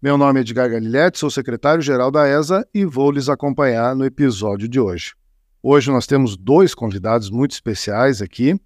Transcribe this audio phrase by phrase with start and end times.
[0.00, 4.68] Meu nome é Edgar Galiletti, sou secretário-geral da ESA e vou lhes acompanhar no episódio
[4.68, 5.14] de hoje.
[5.62, 8.60] Hoje nós temos dois convidados muito especiais aqui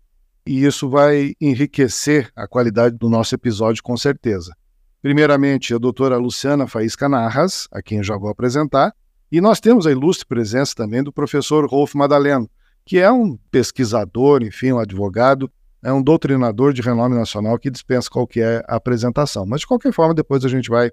[0.45, 4.53] e isso vai enriquecer a qualidade do nosso episódio com certeza.
[5.01, 8.93] Primeiramente, a doutora Luciana Faísca Narras, a quem eu já vou apresentar,
[9.31, 12.51] e nós temos a ilustre presença também do professor Rolf Madaleno,
[12.85, 15.49] que é um pesquisador, enfim, um advogado,
[15.81, 19.47] é um doutrinador de renome nacional que dispensa qualquer apresentação.
[19.47, 20.91] Mas, de qualquer forma, depois a gente vai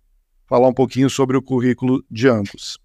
[0.48, 2.80] falar um pouquinho sobre o currículo de ambos.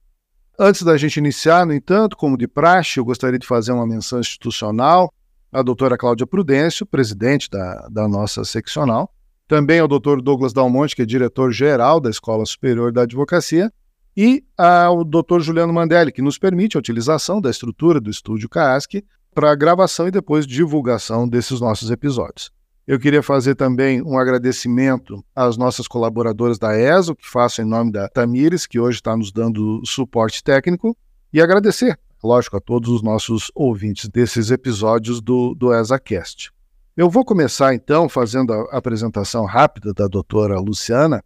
[0.59, 4.21] Antes da gente iniciar, no entanto, como de praxe, eu gostaria de fazer uma menção
[4.21, 5.13] institucional
[5.51, 9.13] à doutora Cláudia Prudêncio, presidente da, da nossa seccional,
[9.49, 13.73] também ao doutor Douglas Dalmonte, que é diretor-geral da Escola Superior da Advocacia,
[14.17, 19.03] e ao doutor Juliano Mandelli, que nos permite a utilização da estrutura do estúdio CASC
[19.35, 22.51] para gravação e depois divulgação desses nossos episódios.
[22.85, 27.93] Eu queria fazer também um agradecimento às nossas colaboradoras da ESO, que faço em nome
[27.93, 30.97] da Tamires, que hoje está nos dando suporte técnico,
[31.33, 36.51] e agradecer, lógico, a todos os nossos ouvintes desses episódios do, do ESACast.
[36.97, 41.23] Eu vou começar, então, fazendo a apresentação rápida da doutora Luciana.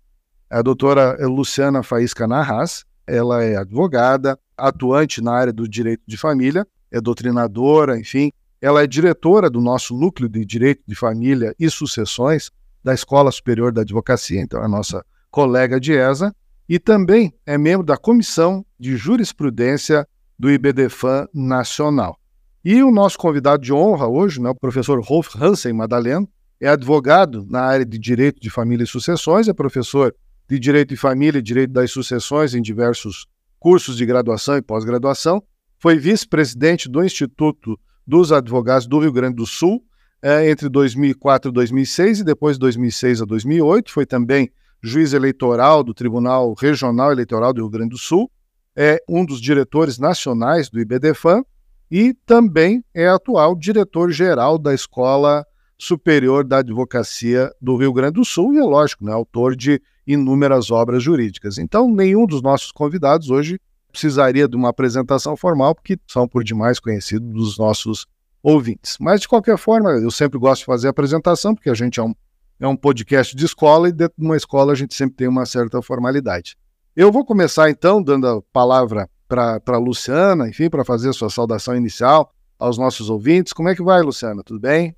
[0.51, 6.67] A doutora Luciana Faísca Narras, ela é advogada, atuante na área do direito de família,
[6.93, 12.51] é doutrinadora, enfim, ela é diretora do nosso núcleo de direito de família e sucessões
[12.83, 16.35] da Escola Superior da Advocacia, então é nossa colega de ESA,
[16.69, 20.07] e também é membro da Comissão de Jurisprudência
[20.39, 22.19] do IBDFAN Nacional.
[22.65, 26.28] E o nosso convidado de honra hoje, né, o professor Rolf Hansen Madaleno,
[26.61, 30.15] é advogado na área de Direito de Família e Sucessões, é professor
[30.49, 33.27] de Direito de Família e Direito das Sucessões em diversos
[33.59, 35.43] cursos de graduação e pós-graduação,
[35.78, 39.83] foi vice-presidente do Instituto dos advogados do Rio Grande do Sul
[40.22, 43.93] é, entre 2004 e 2006 e depois de 2006 a 2008.
[43.93, 44.50] Foi também
[44.83, 48.31] juiz eleitoral do Tribunal Regional Eleitoral do Rio Grande do Sul,
[48.75, 51.43] é um dos diretores nacionais do IBDFAN
[51.91, 55.45] e também é atual diretor-geral da Escola
[55.78, 60.71] Superior da Advocacia do Rio Grande do Sul e, é lógico, né, autor de inúmeras
[60.71, 61.59] obras jurídicas.
[61.59, 63.59] Então, nenhum dos nossos convidados hoje
[63.97, 68.07] precisaria de uma apresentação formal, porque são por demais conhecidos dos nossos
[68.43, 68.99] ouvintes.
[69.01, 72.03] Mas, de qualquer forma, eu sempre gosto de fazer a apresentação, porque a gente é
[72.03, 72.15] um,
[72.61, 75.47] é um podcast de escola e dentro de uma escola a gente sempre tem uma
[75.47, 76.57] certa formalidade.
[76.95, 81.31] Eu vou começar, então, dando a palavra para a Luciana, enfim, para fazer a sua
[81.31, 83.55] saudação inicial aos nossos ouvintes.
[83.55, 84.43] Como é que vai, Luciana?
[84.45, 84.95] Tudo bem?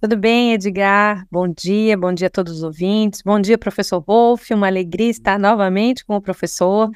[0.00, 1.24] Tudo bem, Edgar?
[1.30, 3.22] Bom dia, bom dia a todos os ouvintes.
[3.22, 4.50] Bom dia, professor Wolf.
[4.50, 6.90] Uma alegria estar novamente com o professor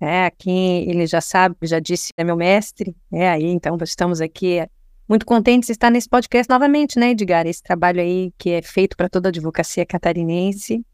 [0.00, 4.58] é, aqui ele já sabe, já disse, é meu mestre, é aí, então estamos aqui
[4.58, 4.68] é,
[5.08, 7.46] muito contentes de estar nesse podcast novamente, né, Edgar?
[7.46, 10.84] Esse trabalho aí que é feito para toda a advocacia catarinense.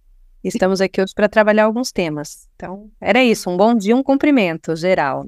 [0.44, 2.48] Estamos aqui hoje para trabalhar alguns temas.
[2.56, 5.26] Então, era isso, um bom dia, um cumprimento geral.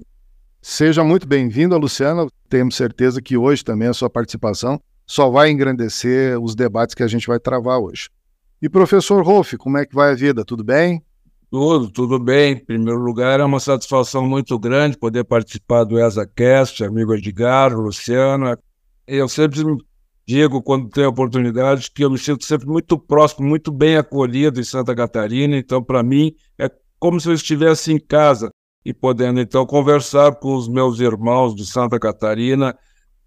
[0.61, 2.27] Seja muito bem-vindo, Luciana.
[2.49, 7.07] Temos certeza que hoje também a sua participação só vai engrandecer os debates que a
[7.07, 8.09] gente vai travar hoje.
[8.61, 10.45] E professor Rolf, como é que vai a vida?
[10.45, 11.03] Tudo bem?
[11.55, 12.55] Tudo, tudo bem.
[12.55, 18.59] Em primeiro lugar, é uma satisfação muito grande poder participar do ESACast, amigo Edgar, Luciano.
[19.07, 19.61] Eu sempre
[20.27, 24.65] digo, quando tenho oportunidade, que eu me sinto sempre muito próximo, muito bem acolhido em
[24.65, 25.57] Santa Catarina.
[25.57, 28.51] Então, para mim, é como se eu estivesse em casa
[28.85, 32.77] e podendo, então, conversar com os meus irmãos de Santa Catarina,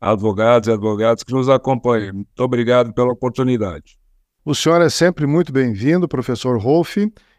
[0.02, 2.16] advogados e advogadas que nos acompanham.
[2.16, 3.98] Muito obrigado pela oportunidade.
[4.44, 6.98] O senhor é sempre muito bem-vindo, professor Rolf.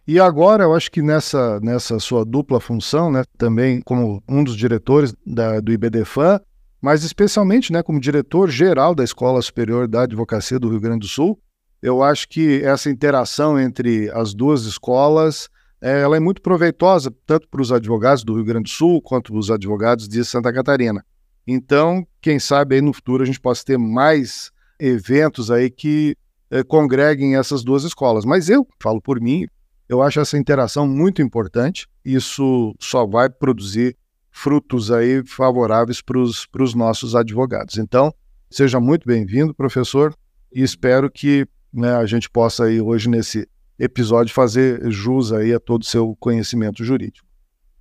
[0.09, 4.56] E agora, eu acho que nessa, nessa sua dupla função, né, também como um dos
[4.56, 6.41] diretores da, do IBDFAN,
[6.81, 11.38] mas especialmente né, como diretor-geral da Escola Superior da Advocacia do Rio Grande do Sul,
[11.82, 17.47] eu acho que essa interação entre as duas escolas é, ela é muito proveitosa, tanto
[17.47, 21.05] para os advogados do Rio Grande do Sul quanto para os advogados de Santa Catarina.
[21.47, 24.50] Então, quem sabe aí no futuro a gente possa ter mais
[24.81, 26.17] eventos aí que
[26.50, 28.25] é, congreguem essas duas escolas.
[28.25, 29.47] Mas eu falo por mim,
[29.88, 31.88] eu acho essa interação muito importante.
[32.05, 33.96] Isso só vai produzir
[34.31, 37.79] frutos aí favoráveis para os nossos advogados.
[37.79, 38.14] Então,
[38.50, 40.14] seja muito bem-vindo, professor,
[40.52, 43.49] e espero que né, a gente possa aí hoje nesse
[43.79, 47.26] episódio fazer jus aí a todo o seu conhecimento jurídico.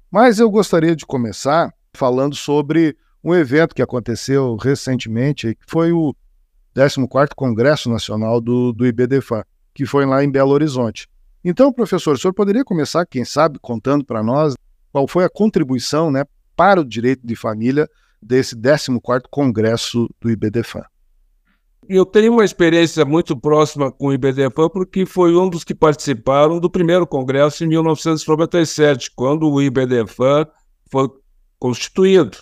[0.10, 6.16] Mas eu gostaria de começar falando sobre um evento que aconteceu recentemente, que foi o
[6.76, 9.44] 14º Congresso Nacional do, do IBDFAN,
[9.74, 11.08] que foi lá em Belo Horizonte.
[11.44, 14.56] Então, professor, o senhor poderia começar, quem sabe, contando para nós
[14.92, 16.26] qual foi a contribuição né,
[16.56, 17.88] para o direito de família
[18.22, 20.84] desse 14º Congresso do IBDFAN?
[21.88, 26.60] Eu tenho uma experiência muito próxima com o IBDFAN porque foi um dos que participaram
[26.60, 30.48] do primeiro congresso em 1997, quando o IBDFAN
[30.92, 31.10] foi
[31.58, 32.40] constituído.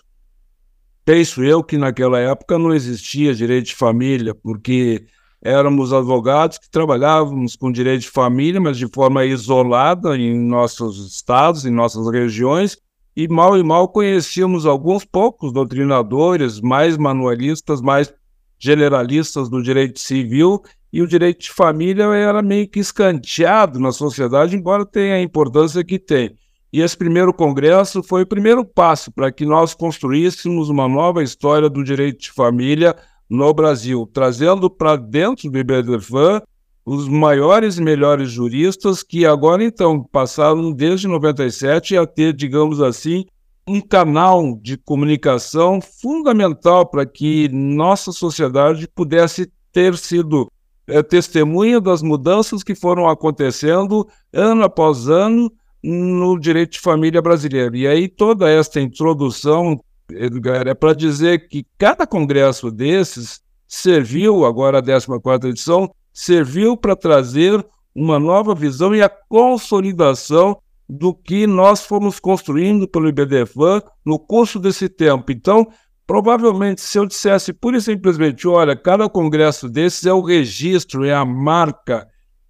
[1.03, 5.05] Penso eu que naquela época não existia direito de família, porque
[5.41, 11.65] éramos advogados que trabalhávamos com direito de família, mas de forma isolada em nossos estados,
[11.65, 12.77] em nossas regiões,
[13.15, 18.13] e mal e mal conhecíamos alguns poucos doutrinadores, mais manualistas, mais
[18.57, 20.61] generalistas do direito civil,
[20.91, 25.83] e o direito de família era meio que escanteado na sociedade, embora tenha a importância
[25.83, 26.35] que tem.
[26.71, 31.69] E esse primeiro congresso foi o primeiro passo para que nós construíssemos uma nova história
[31.69, 32.95] do direito de família
[33.29, 36.41] no Brasil, trazendo para dentro do IBDFAN
[36.85, 43.25] os maiores e melhores juristas que agora então passaram desde 97 a ter, digamos assim,
[43.67, 50.51] um canal de comunicação fundamental para que nossa sociedade pudesse ter sido
[50.87, 55.51] é, testemunha das mudanças que foram acontecendo ano após ano
[55.83, 57.75] no direito de família brasileiro.
[57.75, 59.79] E aí toda esta introdução,
[60.09, 66.95] Edgar, é para dizer que cada congresso desses serviu, agora a 14ª edição, serviu para
[66.95, 70.57] trazer uma nova visão e a consolidação
[70.87, 75.31] do que nós fomos construindo pelo IBDFAN no curso desse tempo.
[75.31, 75.67] Então,
[76.05, 81.13] provavelmente, se eu dissesse pura e simplesmente, olha, cada congresso desses é o registro, é
[81.13, 82.07] a marca,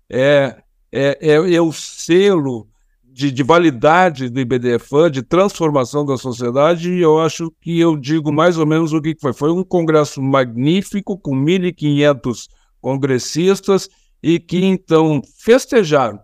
[0.10, 0.57] é,
[0.92, 2.68] é, é, é o selo
[3.15, 8.29] de, de, validade do IBDFAN, de transformação da sociedade, e eu acho que eu digo
[8.29, 9.31] mais ou menos o que foi.
[9.31, 12.50] Foi um congresso magnífico, com 1.500
[12.81, 13.89] congressistas,
[14.21, 16.19] e que então festejaram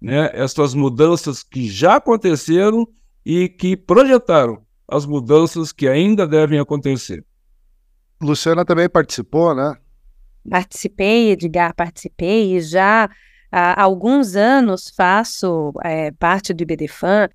[0.00, 2.86] né, essas mudanças que já aconteceram
[3.26, 7.24] e que projetaram as mudanças que ainda devem acontecer.
[8.22, 9.74] Luciana também participou, né?
[10.48, 13.10] Participei, Edgar, participei e já
[13.50, 17.28] há alguns anos faço é, parte do IBDFAN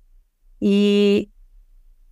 [0.60, 1.28] e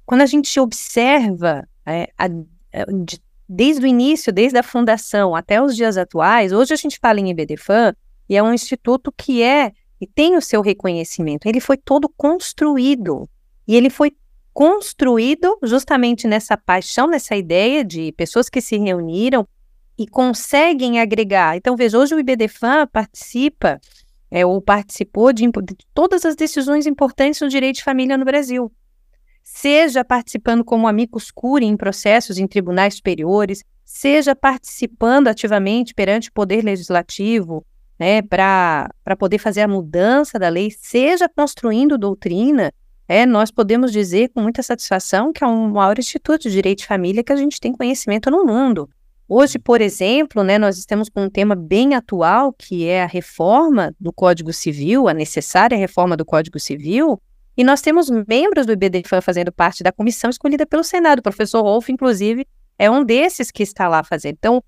[0.04, 3.18] quando a gente observa é, a, a, de,
[3.48, 7.30] desde o início, desde a fundação até os dias atuais, hoje a gente fala em
[7.30, 7.94] IBDFAN
[8.28, 11.46] e é um instituto que é e tem o seu reconhecimento.
[11.46, 13.28] Ele foi todo construído.
[13.66, 14.12] E ele foi
[14.52, 19.48] construído justamente nessa paixão, nessa ideia de pessoas que se reuniram
[19.99, 21.56] e conseguem agregar.
[21.56, 23.81] Então, veja, hoje o IBDFAN participa
[24.31, 28.73] é, ou participou de, de todas as decisões importantes no direito de família no Brasil.
[29.43, 36.32] Seja participando como amicus curiae em processos em tribunais superiores, seja participando ativamente perante o
[36.32, 37.64] Poder Legislativo,
[37.99, 42.73] né, para poder fazer a mudança da lei, seja construindo doutrina,
[43.06, 46.87] é, nós podemos dizer com muita satisfação que é um maior instituto de direito de
[46.87, 48.88] família que a gente tem conhecimento no mundo.
[49.26, 53.94] Hoje, por exemplo, né, nós estamos com um tema bem atual, que é a reforma
[53.99, 57.21] do Código Civil, a necessária reforma do Código Civil,
[57.56, 61.21] e nós temos membros do IBDFAN fazendo parte da comissão escolhida pelo Senado.
[61.21, 62.47] O professor Wolff, inclusive,
[62.78, 64.35] é um desses que está lá fazendo.
[64.38, 64.62] Então,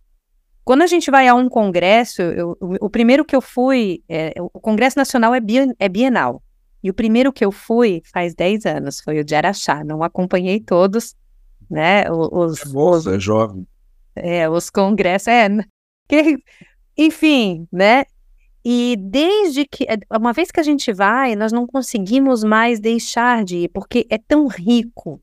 [0.65, 4.33] quando a gente vai a um congresso, eu, o, o, primeiro que eu fui, é,
[4.41, 6.43] o Congresso Nacional é, bien, é bienal.
[6.83, 9.85] E o primeiro que eu fui faz 10 anos foi o de Araxá.
[9.85, 11.15] Não acompanhei todos,
[11.69, 12.11] né?
[12.11, 13.67] Os, é moça, é jovem.
[14.17, 15.49] É, os congressos, é.
[16.09, 16.39] Que,
[16.97, 18.05] enfim, né?
[18.65, 23.59] E desde que, uma vez que a gente vai, nós não conseguimos mais deixar de
[23.59, 25.21] ir, porque é tão rico,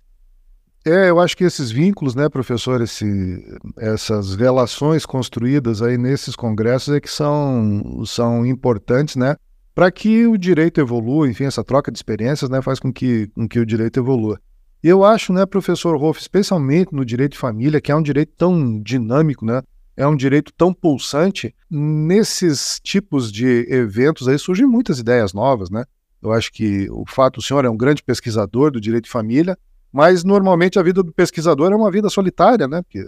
[0.85, 3.41] é, eu acho que esses vínculos, né, professor, esse,
[3.77, 9.37] essas relações construídas aí nesses congressos é que são, são importantes, né,
[9.73, 13.47] para que o direito evolua, enfim, essa troca de experiências, né, faz com que, com
[13.47, 14.37] que o direito evolua.
[14.83, 18.81] Eu acho, né, professor Rolf, especialmente no direito de família, que é um direito tão
[18.81, 19.61] dinâmico, né,
[19.95, 25.85] é um direito tão pulsante, nesses tipos de eventos aí surgem muitas ideias novas, né?
[26.21, 29.57] Eu acho que o fato, o senhor é um grande pesquisador do direito de família,
[29.91, 32.81] mas normalmente a vida do pesquisador é uma vida solitária, né?
[32.81, 33.03] Porque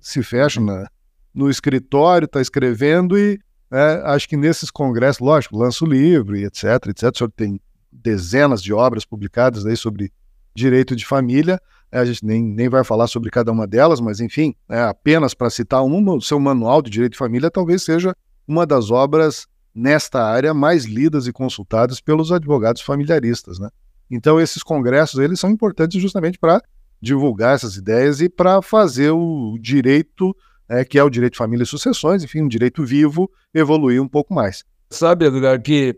[0.00, 0.88] se fecha na,
[1.34, 3.38] no escritório, está escrevendo e
[3.70, 7.10] é, acho que nesses congressos, lógico, lança o livro e etc, etc.
[7.14, 10.12] O senhor tem dezenas de obras publicadas aí sobre
[10.58, 11.60] direito de família.
[11.90, 15.32] É, a gente nem, nem vai falar sobre cada uma delas, mas enfim, é, apenas
[15.32, 18.14] para citar uma, o seu manual de direito de família talvez seja
[18.46, 23.70] uma das obras nesta área mais lidas e consultadas pelos advogados familiaristas, né?
[24.10, 26.62] Então esses congressos eles são importantes justamente para
[27.00, 30.34] divulgar essas ideias e para fazer o direito,
[30.68, 34.08] é, que é o direito de família e sucessões, enfim, um direito vivo, evoluir um
[34.08, 34.64] pouco mais.
[34.90, 35.96] Sabe, Edgar, que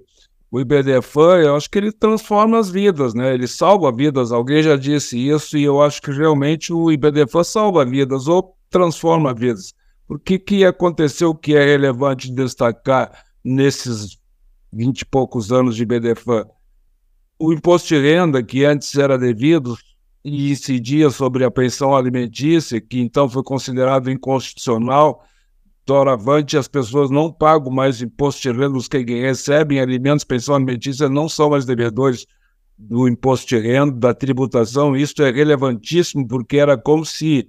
[0.50, 3.32] o IBDFAN, eu acho que ele transforma as vidas, né?
[3.32, 4.32] Ele salva vidas.
[4.32, 9.32] Alguém já disse isso e eu acho que realmente o IBDFAN salva vidas ou transforma
[9.32, 9.72] vidas.
[10.08, 14.18] O que, que aconteceu que é relevante destacar nesses
[14.72, 16.46] vinte e poucos anos de IBDFAN?
[17.38, 19.76] O imposto de renda, que antes era devido
[20.24, 25.24] e incidia sobre a pensão alimentícia, que então foi considerado inconstitucional,
[25.90, 31.08] doravante as pessoas não pagam mais imposto de renda, os que recebem alimentos, pensão alimentícia
[31.08, 32.26] não são mais devedores
[32.78, 34.96] do imposto de renda, da tributação.
[34.96, 37.48] Isso é relevantíssimo porque era como se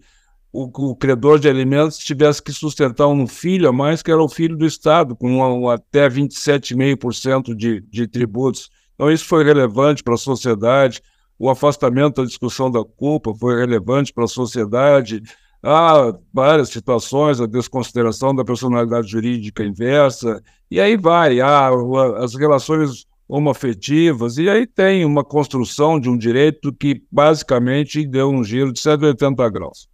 [0.52, 4.28] o, o credor de alimentos tivesse que sustentar um filho a mais, que era o
[4.28, 8.72] filho do Estado, com um, até 27,5% de, de tributos.
[8.96, 11.00] Então, isso foi relevante para a sociedade.
[11.38, 15.22] O afastamento da discussão da culpa foi relevante para a sociedade.
[15.64, 21.70] Há várias situações, a desconsideração da personalidade jurídica inversa, e aí vai, há
[22.18, 28.44] as relações homoafetivas, e aí tem uma construção de um direito que basicamente deu um
[28.44, 29.88] giro de 180 graus.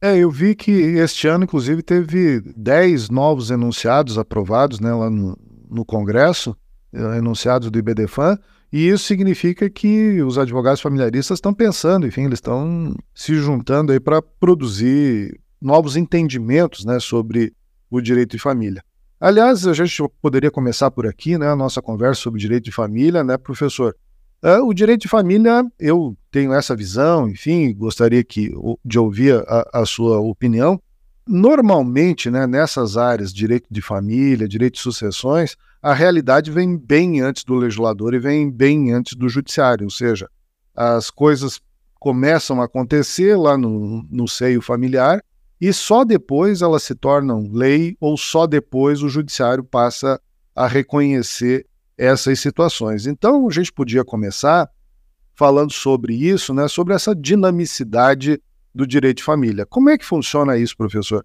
[0.00, 5.38] É, eu vi que este ano, inclusive, teve 10 novos enunciados aprovados né, lá no,
[5.70, 6.56] no Congresso,
[6.92, 8.36] eh, enunciados do IBDFAN,
[8.72, 14.00] e isso significa que os advogados familiaristas estão pensando, enfim, eles estão se juntando aí
[14.00, 17.52] para produzir novos entendimentos né, sobre
[17.90, 18.82] o direito de família.
[19.20, 23.22] Aliás, a gente poderia começar por aqui, né, a nossa conversa sobre direito de família,
[23.22, 23.94] né, professor?
[24.42, 28.52] Uh, o direito de família, eu tenho essa visão, enfim, gostaria que,
[28.84, 30.80] de ouvir a, a sua opinião.
[31.24, 37.42] Normalmente, né, nessas áreas, direito de família, direito de sucessões, a realidade vem bem antes
[37.42, 40.28] do legislador e vem bem antes do judiciário, ou seja,
[40.74, 41.60] as coisas
[41.98, 45.22] começam a acontecer lá no, no seio familiar
[45.60, 50.20] e só depois elas se tornam lei ou só depois o judiciário passa
[50.54, 53.06] a reconhecer essas situações.
[53.06, 54.68] Então, a gente podia começar
[55.34, 58.40] falando sobre isso, né, sobre essa dinamicidade
[58.74, 59.66] do direito de família.
[59.66, 61.24] Como é que funciona isso, professor?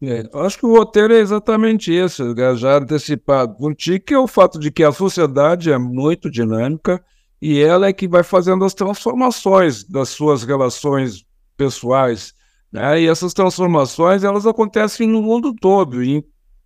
[0.00, 2.22] É, acho que o roteiro é exatamente esse,
[2.56, 7.04] já antecipado por que é o fato de que a sociedade é muito dinâmica
[7.42, 11.24] e ela é que vai fazendo as transformações das suas relações
[11.56, 12.32] pessoais.
[12.70, 13.02] Né?
[13.02, 16.22] E essas transformações elas acontecem no mundo todo, em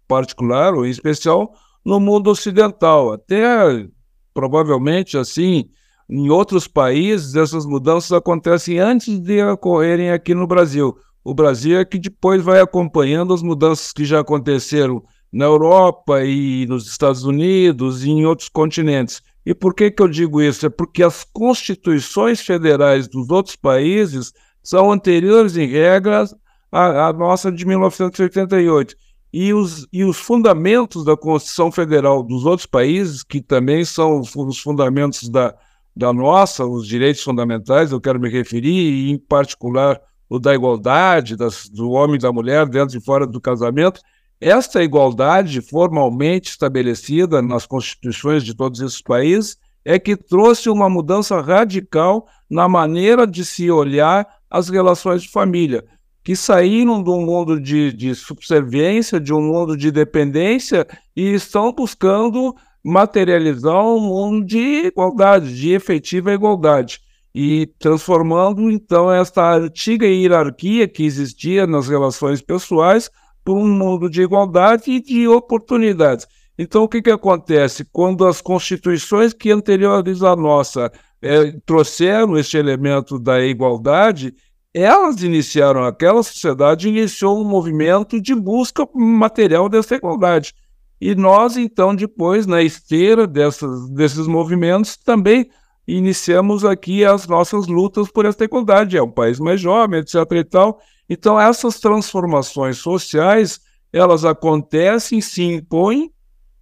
[0.07, 3.13] particular ou em especial no mundo ocidental.
[3.13, 3.87] Até
[4.35, 5.71] provavelmente assim,
[6.09, 10.95] em outros países, essas mudanças acontecem antes de ocorrerem aqui no Brasil.
[11.25, 15.03] O Brasil é que depois vai acompanhando as mudanças que já aconteceram
[15.33, 19.23] na Europa e nos Estados Unidos e em outros continentes.
[19.45, 20.67] E por que, que eu digo isso?
[20.67, 26.35] É porque as constituições federais dos outros países são anteriores em regras
[26.71, 28.95] à, à nossa de 1988
[29.33, 34.59] e os, e os fundamentos da Constituição Federal dos outros países, que também são os
[34.59, 35.55] fundamentos da,
[35.97, 39.99] da nossa, os direitos fundamentais, eu quero me referir, e em particular
[40.33, 44.01] o da igualdade das, do homem e da mulher dentro e fora do casamento,
[44.41, 51.39] esta igualdade formalmente estabelecida nas constituições de todos esses países é que trouxe uma mudança
[51.39, 55.85] radical na maneira de se olhar as relações de família
[56.25, 61.73] que saíram de um mundo de, de subserviência, de um mundo de dependência e estão
[61.73, 67.01] buscando materializar um mundo de igualdade, de efetiva igualdade,
[67.35, 73.11] e transformando então esta antiga hierarquia que existia nas relações pessoais
[73.45, 76.27] por um mundo de igualdade e de oportunidades.
[76.59, 77.85] Então, o que, que acontece?
[77.91, 84.35] Quando as constituições que anteriores à nossa é, trouxeram este elemento da igualdade,
[84.75, 90.55] elas iniciaram, aquela sociedade iniciou um movimento de busca material dessa igualdade.
[91.01, 95.51] E nós, então, depois, na esteira dessas, desses movimentos, também
[95.97, 98.97] iniciamos aqui as nossas lutas por essa igualdade.
[98.97, 100.17] É um país mais jovem, etc.
[100.33, 100.81] e tal.
[101.09, 103.61] Então, essas transformações sociais,
[103.93, 106.11] elas acontecem, se impõem,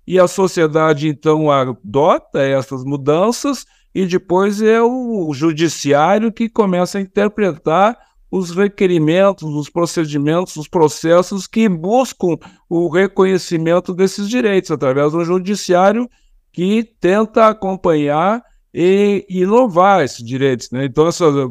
[0.07, 7.01] e a sociedade, então, adota essas mudanças e depois é o judiciário que começa a
[7.01, 7.97] interpretar
[8.31, 12.37] os requerimentos, os procedimentos, os processos que buscam
[12.69, 16.09] o reconhecimento desses direitos através do judiciário
[16.53, 18.43] que tenta acompanhar
[18.73, 20.71] e inovar esses direitos.
[20.71, 20.85] Né?
[20.85, 21.09] Então,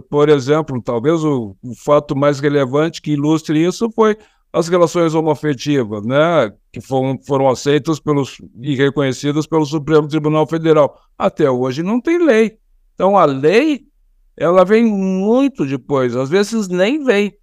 [0.09, 4.17] por exemplo, talvez o, o, fato mais relevante que ilustre isso foi
[4.51, 6.51] as relações homoafetivas, né?
[6.71, 10.97] que foram, foram aceitas pelos, e reconhecidas pelo Supremo Tribunal Federal.
[11.17, 12.57] Até hoje não tem lei.
[12.95, 13.81] Então, a lei
[14.35, 17.33] ela vem muito depois, às vezes nem vem.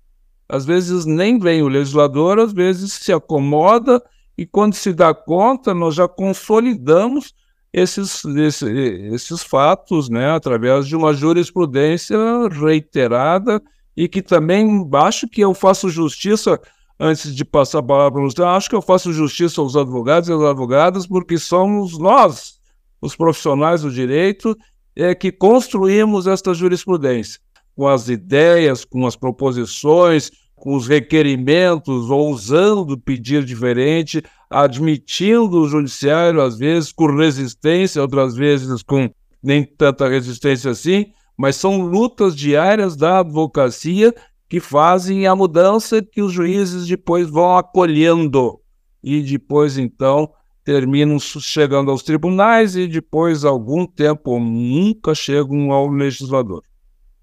[0.48, 4.02] Às vezes nem vem o legislador, às vezes se acomoda
[4.38, 7.34] e quando se dá conta, nós já consolidamos
[7.76, 12.16] esses, esses, esses fatos, né, através de uma jurisprudência
[12.48, 13.62] reiterada
[13.94, 16.58] e que também acho que eu faço justiça
[16.98, 20.32] antes de passar a palavra para você, acho que eu faço justiça aos advogados e
[20.32, 22.58] às advogadas, porque somos nós,
[22.98, 24.56] os profissionais do direito,
[24.96, 27.38] é, que construímos esta jurisprudência,
[27.76, 36.40] com as ideias, com as proposições, com os requerimentos, ousando pedir diferente, admitindo o judiciário,
[36.40, 39.10] às vezes com resistência, outras vezes com
[39.42, 44.14] nem tanta resistência assim, mas são lutas diárias da advocacia
[44.48, 48.60] que fazem a mudança que os juízes depois vão acolhendo
[49.02, 50.30] e depois então
[50.64, 56.62] terminam chegando aos tribunais e depois algum tempo nunca chegam ao legislador.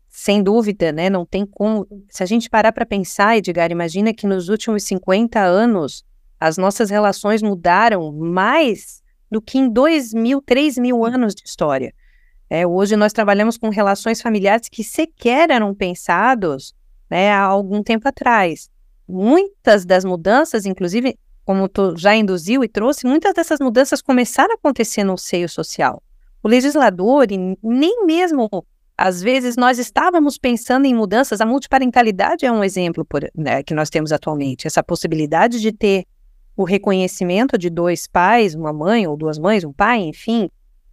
[0.07, 1.09] Sem dúvida, né?
[1.09, 1.87] Não tem como.
[2.07, 6.05] Se a gente parar para pensar, Edgar, imagina que nos últimos 50 anos
[6.43, 11.93] as nossas relações mudaram mais do que em 2 mil, 3 mil anos de história.
[12.49, 16.75] É, hoje nós trabalhamos com relações familiares que sequer eram pensados
[17.09, 18.69] né, há algum tempo atrás.
[19.07, 24.55] Muitas das mudanças, inclusive, como tu já induziu e trouxe, muitas dessas mudanças começaram a
[24.55, 26.03] acontecer no seio social.
[26.43, 28.49] O legislador, e nem mesmo
[28.97, 33.73] às vezes nós estávamos pensando em mudanças, a multiparentalidade é um exemplo por, né, que
[33.73, 36.05] nós temos atualmente, essa possibilidade de ter
[36.55, 40.49] o reconhecimento de dois pais, uma mãe ou duas mães, um pai, enfim.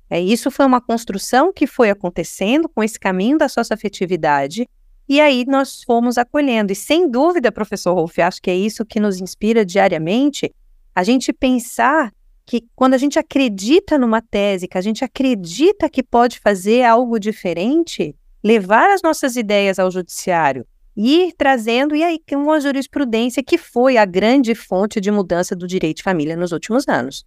[0.09, 4.67] É, isso foi uma construção que foi acontecendo com esse caminho da socioafetividade
[5.11, 6.73] e aí nós fomos acolhendo.
[6.73, 10.55] E sem dúvida, professor Rolf, acho que é isso que nos inspira diariamente,
[10.95, 12.13] a gente pensar
[12.47, 17.19] que quando a gente acredita numa tese, que a gente acredita que pode fazer algo
[17.19, 20.65] diferente, levar as nossas ideias ao judiciário,
[21.01, 25.99] ir trazendo, e aí uma jurisprudência que foi a grande fonte de mudança do direito
[25.99, 27.25] de família nos últimos anos.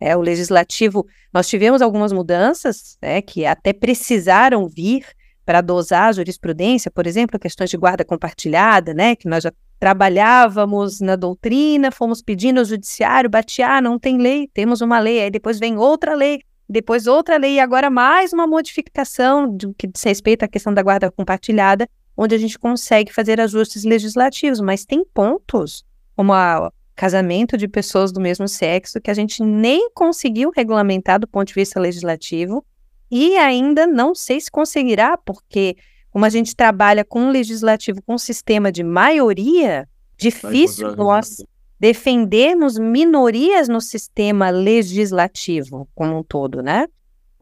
[0.00, 5.06] É, o legislativo, nós tivemos algumas mudanças né, que até precisaram vir
[5.44, 11.00] para dosar a jurisprudência, por exemplo, questões de guarda compartilhada, né, que nós já trabalhávamos
[11.00, 15.30] na doutrina, fomos pedindo ao judiciário, batear, ah, não tem lei, temos uma lei, aí
[15.30, 20.44] depois vem outra lei, depois outra lei, e agora mais uma modificação que diz respeito
[20.44, 25.84] à questão da guarda compartilhada, onde a gente consegue fazer ajustes legislativos, mas tem pontos,
[26.14, 31.26] como o casamento de pessoas do mesmo sexo, que a gente nem conseguiu regulamentar do
[31.26, 32.64] ponto de vista legislativo,
[33.10, 35.76] e ainda não sei se conseguirá, porque
[36.10, 41.44] como a gente trabalha com um legislativo com um sistema de maioria, difícil nós
[41.80, 46.86] defendermos minorias no sistema legislativo como um todo, né?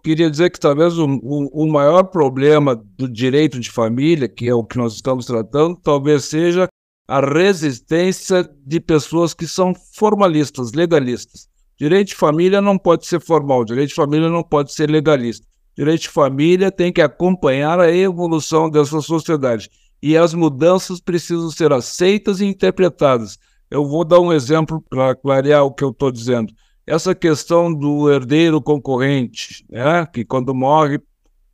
[0.03, 4.55] Queria dizer que talvez o, o, o maior problema do direito de família, que é
[4.55, 6.69] o que nós estamos tratando, talvez seja
[7.07, 11.49] a resistência de pessoas que são formalistas, legalistas.
[11.79, 15.47] Direito de família não pode ser formal, direito de família não pode ser legalista.
[15.77, 19.69] Direito de família tem que acompanhar a evolução dessa sociedade
[20.03, 23.39] e as mudanças precisam ser aceitas e interpretadas.
[23.71, 26.53] Eu vou dar um exemplo para clarear o que eu estou dizendo.
[26.90, 31.00] Essa questão do herdeiro concorrente, né, que quando morre,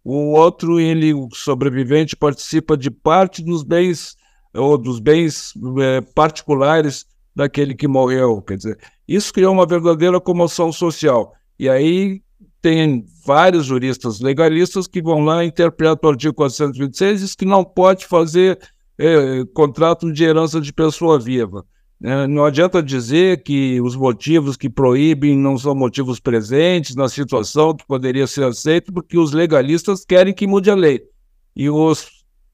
[0.03, 4.17] o outro, ele, o sobrevivente, participa de parte dos bens
[4.55, 8.41] ou dos bens é, particulares daquele que morreu.
[8.41, 11.35] Quer dizer, isso criou uma verdadeira comoção social.
[11.59, 12.23] E aí
[12.63, 17.45] tem vários juristas legalistas que vão lá e interpretam o artigo 426 e diz que
[17.45, 18.59] não pode fazer
[18.97, 21.63] é, contrato de herança de pessoa viva.
[22.03, 27.75] É, não adianta dizer que os motivos que proíbem não são motivos presentes na situação
[27.75, 31.03] que poderia ser aceito, porque os legalistas querem que mude a lei.
[31.55, 32.07] E os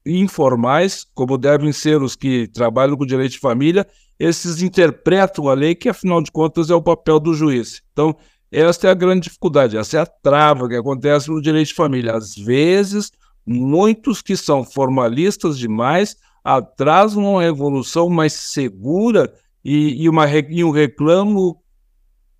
[0.05, 3.85] informais, como devem ser os que trabalham com direito de família,
[4.17, 7.81] esses interpretam a lei, que afinal de contas é o papel do juiz.
[7.91, 8.15] Então,
[8.49, 12.15] esta é a grande dificuldade, essa é a trava que acontece no direito de família.
[12.15, 13.11] Às vezes,
[13.45, 20.71] muitos que são formalistas demais atrasam uma evolução mais segura e, e, uma, e um
[20.71, 21.61] reclamo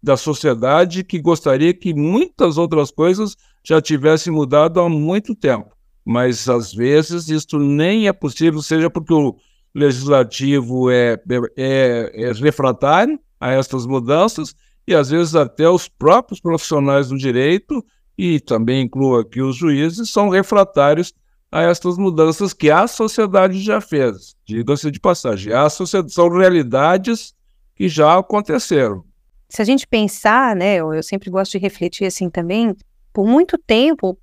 [0.02, 5.70] da sociedade que gostaria que muitas outras coisas já tivessem mudado há muito tempo.
[6.04, 9.38] Mas, às vezes, isso nem é possível, seja porque o
[9.74, 11.18] legislativo é,
[11.56, 14.54] é, é refratário a estas mudanças,
[14.86, 17.84] e às vezes até os próprios profissionais do direito,
[18.18, 21.14] e também incluo aqui os juízes, são refratários
[21.54, 24.36] a estas mudanças que a sociedade já fez.
[24.44, 27.32] Diga-se de passagem, a sociedade, são realidades
[27.76, 29.04] que já aconteceram.
[29.48, 32.76] Se a gente pensar, né, eu, sempre gosto de refletir assim também,
[33.14, 34.18] por muito tempo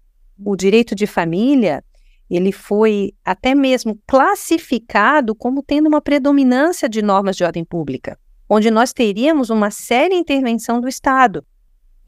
[0.44, 1.84] o direito de família
[2.28, 8.72] ele foi até mesmo classificado como tendo uma predominância de normas de ordem pública, onde
[8.72, 11.44] nós teríamos uma séria intervenção do Estado.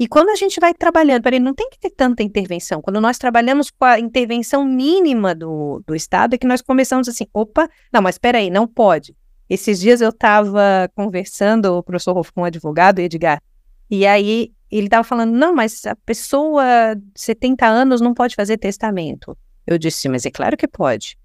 [0.02, 2.82] E quando a gente vai trabalhando, peraí, não tem que ter tanta intervenção.
[2.82, 7.24] Quando nós trabalhamos com a intervenção mínima do, do Estado, é que nós começamos assim,
[7.32, 9.14] opa, não, mas peraí, não pode.
[9.48, 13.40] Esses dias eu estava conversando, o professor Rolf, com um advogado, Edgar,
[13.88, 18.58] e aí ele estava falando, não, mas a pessoa de 70 anos não pode fazer
[18.58, 19.38] testamento.
[19.64, 21.16] Eu disse, mas é claro que pode.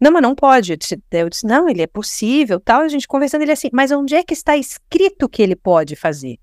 [0.00, 0.74] Não, mas não pode.
[0.74, 2.82] Eu disse, eu disse, não, ele é possível, tal.
[2.82, 6.38] A gente conversando, ele assim, mas onde é que está escrito que ele pode fazer?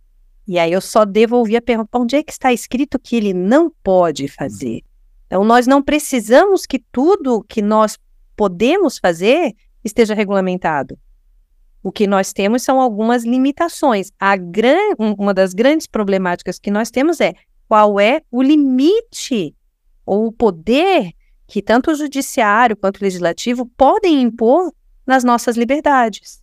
[0.48, 3.72] E aí eu só devolvi a pergunta, onde é que está escrito que ele não
[3.84, 4.82] pode fazer?
[5.28, 7.98] Então, nós não precisamos que tudo que nós
[8.36, 9.54] podemos fazer
[9.84, 10.98] esteja regulamentado.
[11.82, 14.12] O que nós temos são algumas limitações.
[14.20, 14.78] A gran...
[14.98, 17.34] Uma das grandes problemáticas que nós temos é
[17.68, 19.56] qual é o limite
[20.06, 21.14] ou o poder
[21.48, 24.72] que tanto o judiciário quanto o legislativo podem impor
[25.06, 26.43] nas nossas liberdades.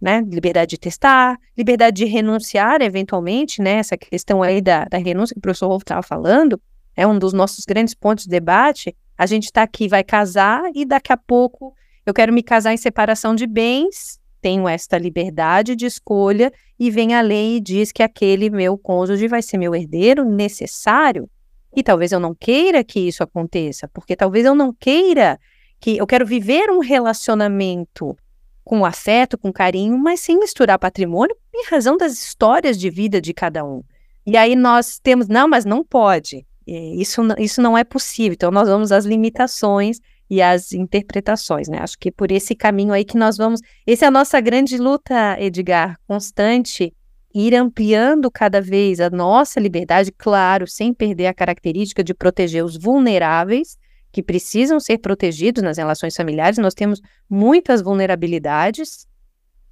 [0.00, 0.20] Né?
[0.20, 3.76] Liberdade de testar, liberdade de renunciar eventualmente, né?
[3.76, 6.60] Essa questão aí da, da renúncia que o professor Wolff estava falando,
[6.96, 8.94] é um dos nossos grandes pontos de debate.
[9.16, 12.76] A gente está aqui, vai casar, e daqui a pouco eu quero me casar em
[12.76, 18.02] separação de bens, tenho esta liberdade de escolha, e vem a lei e diz que
[18.02, 21.30] aquele meu cônjuge vai ser meu herdeiro necessário
[21.76, 25.38] e talvez eu não queira que isso aconteça, porque talvez eu não queira
[25.80, 28.16] que eu quero viver um relacionamento
[28.64, 33.34] com afeto, com carinho, mas sem misturar patrimônio em razão das histórias de vida de
[33.34, 33.82] cada um.
[34.26, 36.46] E aí nós temos, não, mas não pode.
[36.66, 38.32] Isso, isso não é possível.
[38.32, 40.00] Então nós vamos às limitações
[40.30, 41.78] e às interpretações, né?
[41.80, 43.60] Acho que por esse caminho aí que nós vamos.
[43.86, 46.92] Essa é a nossa grande luta, Edgar, constante
[47.34, 52.78] ir ampliando cada vez a nossa liberdade, claro, sem perder a característica de proteger os
[52.78, 53.76] vulneráveis,
[54.14, 56.56] que precisam ser protegidos nas relações familiares.
[56.56, 59.08] Nós temos muitas vulnerabilidades,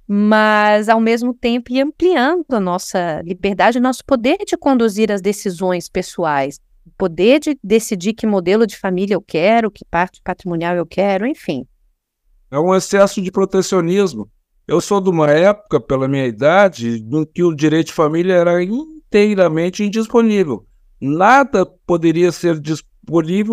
[0.05, 5.87] mas ao mesmo tempo ampliando a nossa liberdade, o nosso poder de conduzir as decisões
[5.87, 10.85] pessoais, o poder de decidir que modelo de família eu quero, que parte patrimonial eu
[10.85, 11.65] quero, enfim.
[12.51, 14.29] É um excesso de protecionismo.
[14.67, 18.61] Eu sou de uma época, pela minha idade, em que o direito de família era
[18.61, 20.65] inteiramente indisponível.
[20.99, 22.92] Nada poderia ser disponível,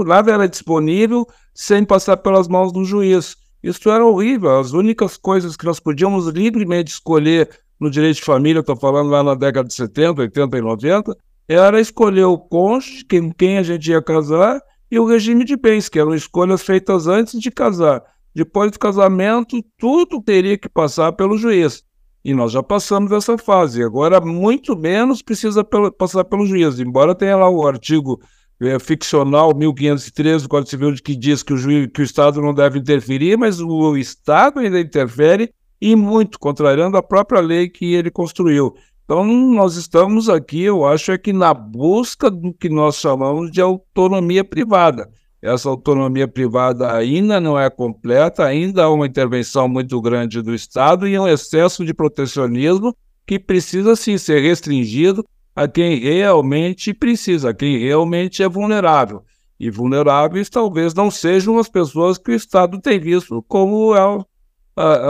[0.05, 3.37] nada era disponível sem passar pelas mãos do juiz.
[3.63, 4.59] Isso era horrível.
[4.59, 9.23] As únicas coisas que nós podíamos livremente escolher no direito de família, estou falando lá
[9.23, 11.17] na década de 70, 80 e 90,
[11.49, 14.61] era escolher o cônjuge, com quem a gente ia casar,
[14.91, 18.03] e o regime de bens, que eram escolhas feitas antes de casar.
[18.35, 21.83] Depois do casamento, tudo teria que passar pelo juiz.
[22.25, 23.83] E nós já passamos dessa fase.
[23.83, 26.79] Agora, muito menos precisa passar pelo juiz.
[26.79, 28.21] Embora tenha lá o artigo
[28.61, 32.53] é, ficcional 1513 do Código Civil que diz que o, juiz, que o Estado não
[32.53, 38.11] deve interferir, mas o Estado ainda interfere e muito, contrariando a própria lei que ele
[38.11, 38.75] construiu.
[39.05, 43.61] Então, nós estamos aqui, eu acho, é que na busca do que nós chamamos de
[43.61, 45.11] autonomia privada
[45.43, 51.09] essa autonomia privada ainda não é completa, ainda há uma intervenção muito grande do Estado
[51.09, 52.95] e um excesso de protecionismo
[53.27, 55.25] que precisa sim ser restringido
[55.61, 59.23] a quem realmente precisa, a quem realmente é vulnerável.
[59.59, 64.25] E vulneráveis talvez não sejam as pessoas que o Estado tem visto como é,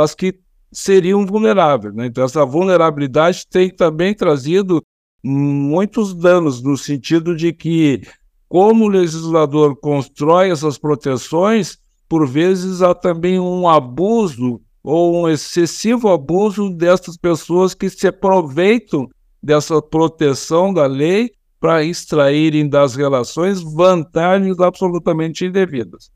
[0.03, 0.41] as que
[0.73, 1.95] seriam vulneráveis.
[1.95, 2.07] Né?
[2.07, 4.83] Então, essa vulnerabilidade tem também trazido
[5.23, 8.03] muitos danos, no sentido de que
[8.49, 16.09] como o legislador constrói essas proteções, por vezes há também um abuso ou um excessivo
[16.09, 19.09] abuso dessas pessoas que se aproveitam
[19.43, 26.11] dessa proteção da lei para extraírem das relações vantagens absolutamente indevidas.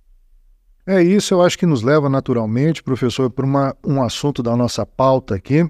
[0.86, 3.46] É isso, eu acho que nos leva naturalmente, professor, para
[3.86, 5.68] um assunto da nossa pauta aqui,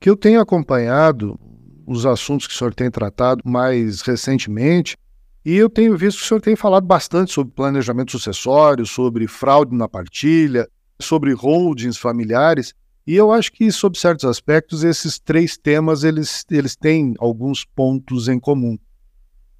[0.00, 1.38] que eu tenho acompanhado
[1.86, 4.96] os assuntos que o senhor tem tratado mais recentemente,
[5.44, 9.76] e eu tenho visto que o senhor tem falado bastante sobre planejamento sucessório, sobre fraude
[9.76, 10.68] na partilha,
[11.00, 12.74] sobre holdings familiares.
[13.06, 18.26] E eu acho que, sob certos aspectos, esses três temas eles, eles têm alguns pontos
[18.26, 18.76] em comum.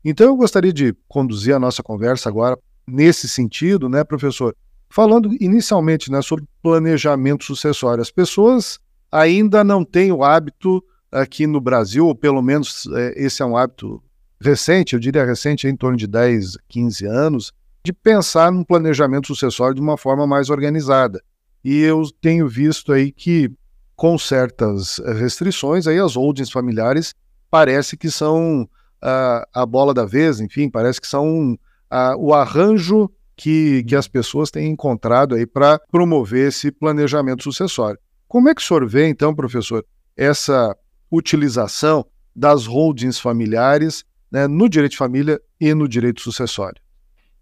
[0.05, 4.55] Então, eu gostaria de conduzir a nossa conversa agora nesse sentido, né, professor?
[4.89, 8.03] Falando inicialmente né, sobre planejamento sucessório.
[8.03, 8.81] As pessoas
[9.11, 13.57] ainda não têm o hábito aqui no Brasil, ou pelo menos é, esse é um
[13.57, 14.03] hábito
[14.41, 17.53] recente, eu diria recente, em torno de 10, 15 anos,
[17.85, 21.23] de pensar num planejamento sucessório de uma forma mais organizada.
[21.69, 23.51] E eu tenho visto aí que,
[23.97, 27.13] com certas restrições, aí as holdings familiares
[27.51, 28.69] parece que são
[29.03, 31.59] a, a bola da vez, enfim, parece que são
[31.91, 37.99] a, o arranjo que, que as pessoas têm encontrado aí para promover esse planejamento sucessório.
[38.29, 39.85] Como é que o senhor vê, então, professor,
[40.17, 40.73] essa
[41.11, 46.81] utilização das holdings familiares né, no direito de família e no direito sucessório?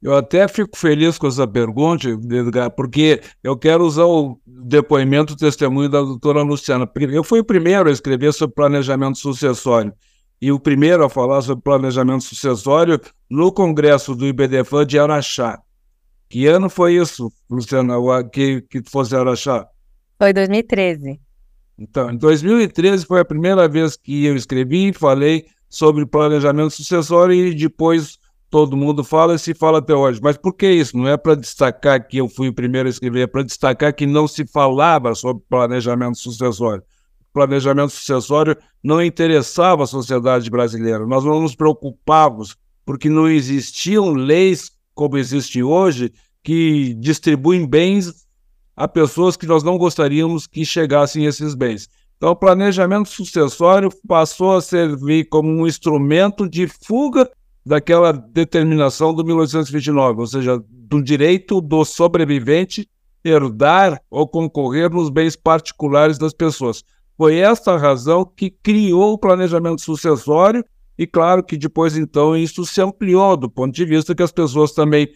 [0.05, 5.37] Eu até fico feliz com essa pergunta, Edgar, porque eu quero usar o depoimento, o
[5.37, 6.87] testemunho da doutora Luciana.
[7.11, 9.95] Eu fui o primeiro a escrever sobre planejamento sucessório
[10.43, 15.59] e o primeiro a falar sobre planejamento sucessório no congresso do IBDFAN de Araxá.
[16.29, 17.95] Que ano foi isso, Luciana,
[18.31, 19.67] que, que fosse Araxá?
[20.19, 21.19] Foi 2013.
[21.79, 27.35] Então, em 2013 foi a primeira vez que eu escrevi e falei sobre planejamento sucessório
[27.35, 28.19] e depois
[28.55, 30.21] todo mundo fala e se fala até hoje.
[30.23, 30.97] Mas por que isso?
[30.97, 34.07] Não é para destacar que eu fui o primeiro a escrever, é para destacar que
[34.07, 36.85] não se falava sobre planejamento sucessório.
[37.33, 41.05] Planejamento sucessório não interessava a sociedade brasileira.
[41.05, 48.25] Nós não nos preocupávamos, porque não existiam leis como existem hoje que distribuem bens
[48.77, 51.88] a pessoas que nós não gostaríamos que chegassem esses bens.
[52.19, 57.29] Então, o planejamento sucessório passou a servir como um instrumento de fuga
[57.64, 62.88] daquela determinação do 1829, ou seja, do direito do sobrevivente
[63.24, 66.85] herdar ou concorrer nos bens particulares das pessoas.
[67.16, 70.64] Foi esta a razão que criou o planejamento sucessório
[70.98, 74.72] e claro que depois então isso se ampliou do ponto de vista que as pessoas
[74.72, 75.09] também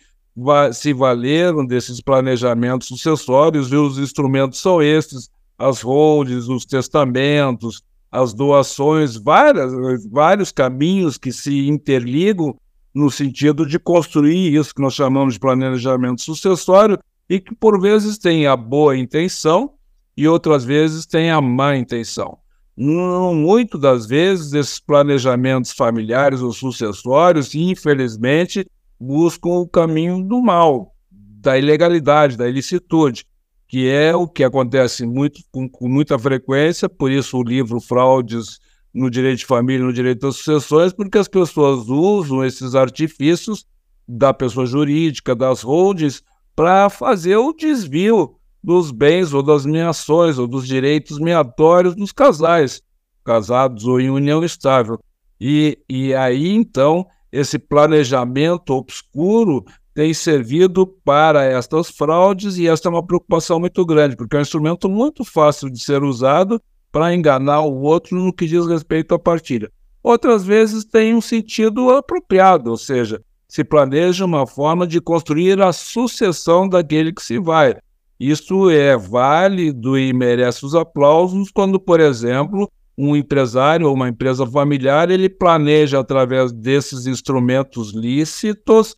[0.72, 8.32] se valeram desses planejamentos sucessórios e os instrumentos são estes, as holdings, os testamentos, as
[8.32, 9.72] doações, várias,
[10.10, 12.56] vários caminhos que se interligam
[12.94, 18.18] no sentido de construir isso que nós chamamos de planejamento sucessório e que por vezes
[18.18, 19.74] tem a boa intenção
[20.16, 22.38] e outras vezes tem a má intenção.
[22.76, 28.66] Muito das vezes esses planejamentos familiares ou sucessórios, infelizmente,
[28.98, 33.24] buscam o caminho do mal, da ilegalidade, da ilicitude
[33.68, 38.58] que é o que acontece muito, com, com, muita frequência, por isso o livro Fraudes
[38.94, 43.66] no Direito de Família e no Direito das Sucessões, porque as pessoas usam esses artifícios
[44.08, 46.22] da pessoa jurídica, das holdings,
[46.56, 52.82] para fazer o desvio dos bens ou das meações ou dos direitos meatórios dos casais,
[53.22, 54.98] casados ou em união estável.
[55.38, 59.64] E, e aí, então, esse planejamento obscuro
[59.98, 64.42] tem servido para estas fraudes e esta é uma preocupação muito grande, porque é um
[64.42, 69.18] instrumento muito fácil de ser usado para enganar o outro no que diz respeito à
[69.18, 69.72] partilha.
[70.00, 75.72] Outras vezes tem um sentido apropriado, ou seja, se planeja uma forma de construir a
[75.72, 77.76] sucessão daquele que se vai.
[78.20, 84.46] Isso é válido e merece os aplausos quando, por exemplo, um empresário ou uma empresa
[84.46, 88.94] familiar ele planeja através desses instrumentos lícitos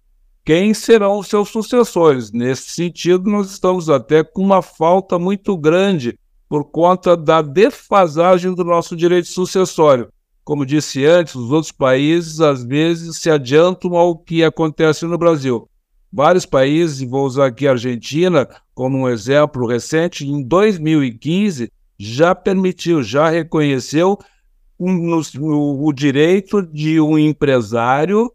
[0.51, 2.33] quem serão os seus sucessores.
[2.33, 8.65] Nesse sentido, nós estamos até com uma falta muito grande por conta da defasagem do
[8.65, 10.09] nosso direito sucessório.
[10.43, 15.71] Como disse antes, os outros países às vezes se adiantam ao que acontece no Brasil.
[16.13, 22.35] Vários países, e vou usar aqui a Argentina como um exemplo recente, em 2015 já
[22.35, 24.19] permitiu, já reconheceu
[24.81, 28.33] um, o, o direito de um empresário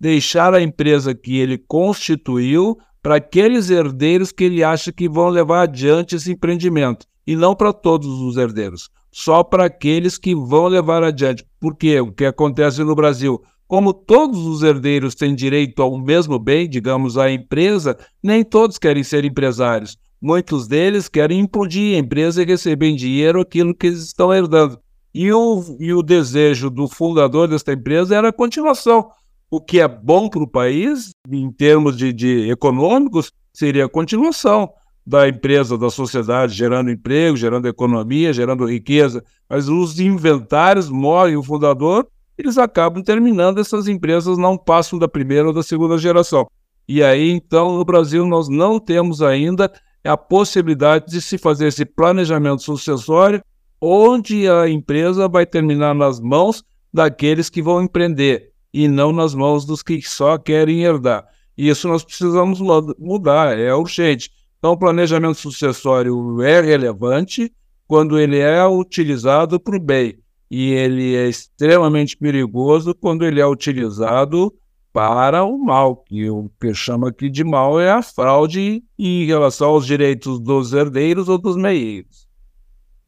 [0.00, 5.62] deixar a empresa que ele constituiu para aqueles herdeiros que ele acha que vão levar
[5.62, 11.02] adiante esse empreendimento, e não para todos os herdeiros, só para aqueles que vão levar
[11.02, 11.44] adiante.
[11.60, 13.40] Porque o que acontece no Brasil?
[13.66, 19.04] Como todos os herdeiros têm direito ao mesmo bem, digamos, a empresa, nem todos querem
[19.04, 19.96] ser empresários.
[20.20, 24.78] Muitos deles querem implodir a empresa e receber em dinheiro aquilo que eles estão herdando.
[25.14, 29.10] E o, e o desejo do fundador desta empresa era a continuação
[29.50, 34.70] o que é bom para o país, em termos de, de econômicos, seria a continuação
[35.06, 39.24] da empresa, da sociedade, gerando emprego, gerando economia, gerando riqueza.
[39.48, 42.06] Mas os inventários morrem o fundador,
[42.36, 46.46] eles acabam terminando, essas empresas não passam da primeira ou da segunda geração.
[46.86, 49.72] E aí, então, no Brasil, nós não temos ainda
[50.04, 53.42] a possibilidade de se fazer esse planejamento sucessório,
[53.80, 59.64] onde a empresa vai terminar nas mãos daqueles que vão empreender e não nas mãos
[59.64, 61.26] dos que só querem herdar.
[61.56, 62.60] Isso nós precisamos
[62.98, 64.30] mudar, é urgente.
[64.58, 67.52] Então, o planejamento sucessório é relevante
[67.86, 70.18] quando ele é utilizado para o bem,
[70.50, 74.54] e ele é extremamente perigoso quando ele é utilizado
[74.92, 79.70] para o mal, que o que chama aqui de mal é a fraude em relação
[79.70, 82.26] aos direitos dos herdeiros ou dos meieiros.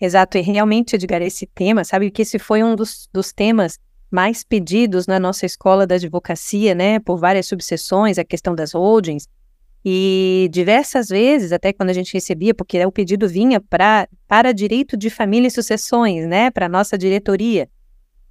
[0.01, 3.79] Exato, e realmente, Edgar, esse tema, sabe que esse foi um dos, dos temas
[4.11, 9.29] mais pedidos na nossa escola da advocacia, né, por várias subseções, a questão das holdings.
[9.85, 14.96] E diversas vezes, até quando a gente recebia, porque o pedido vinha pra, para direito
[14.96, 17.68] de família e sucessões, né, para a nossa diretoria.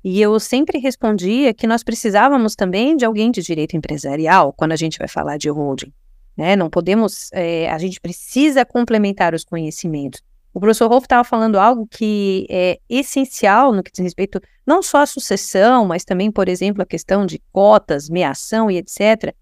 [0.03, 4.75] E eu sempre respondia que nós precisávamos também de alguém de direito empresarial quando a
[4.75, 5.91] gente vai falar de holding.
[6.37, 6.55] Né?
[6.55, 10.21] Não podemos, é, a gente precisa complementar os conhecimentos.
[10.53, 14.99] O professor Rolf estava falando algo que é essencial no que diz respeito não só
[14.99, 19.33] à sucessão, mas também, por exemplo, a questão de cotas, meação e etc.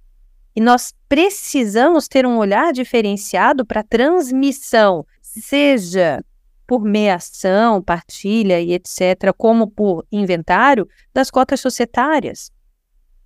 [0.55, 6.23] E nós precisamos ter um olhar diferenciado para transmissão, seja
[6.65, 12.51] por meação, partilha e etc., como por inventário das cotas societárias.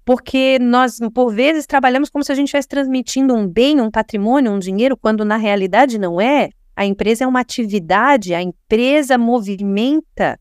[0.06, 4.52] Porque nós, por vezes, trabalhamos como se a gente estivesse transmitindo um bem, um patrimônio,
[4.52, 6.50] um dinheiro, quando na realidade não é.
[6.76, 10.40] A empresa é uma atividade, a empresa movimenta.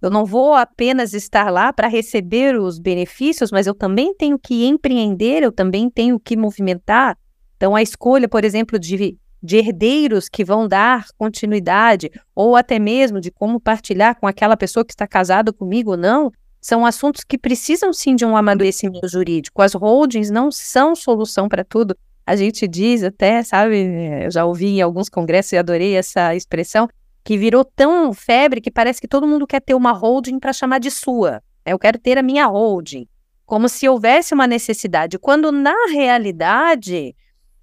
[0.00, 4.64] Eu não vou apenas estar lá para receber os benefícios, mas eu também tenho que
[4.66, 7.16] empreender, eu também tenho que movimentar.
[7.56, 13.20] Então, a escolha, por exemplo, de de herdeiros que vão dar continuidade, ou até mesmo
[13.20, 17.36] de como partilhar com aquela pessoa que está casada comigo ou não, são assuntos que
[17.36, 19.60] precisam sim de um amadurecimento jurídico.
[19.60, 21.96] As holdings não são solução para tudo.
[22.26, 26.88] A gente diz até, sabe, eu já ouvi em alguns congressos e adorei essa expressão,
[27.24, 30.78] que virou tão febre que parece que todo mundo quer ter uma holding para chamar
[30.78, 31.42] de sua.
[31.64, 33.06] Eu quero ter a minha holding.
[33.44, 37.14] Como se houvesse uma necessidade, quando na realidade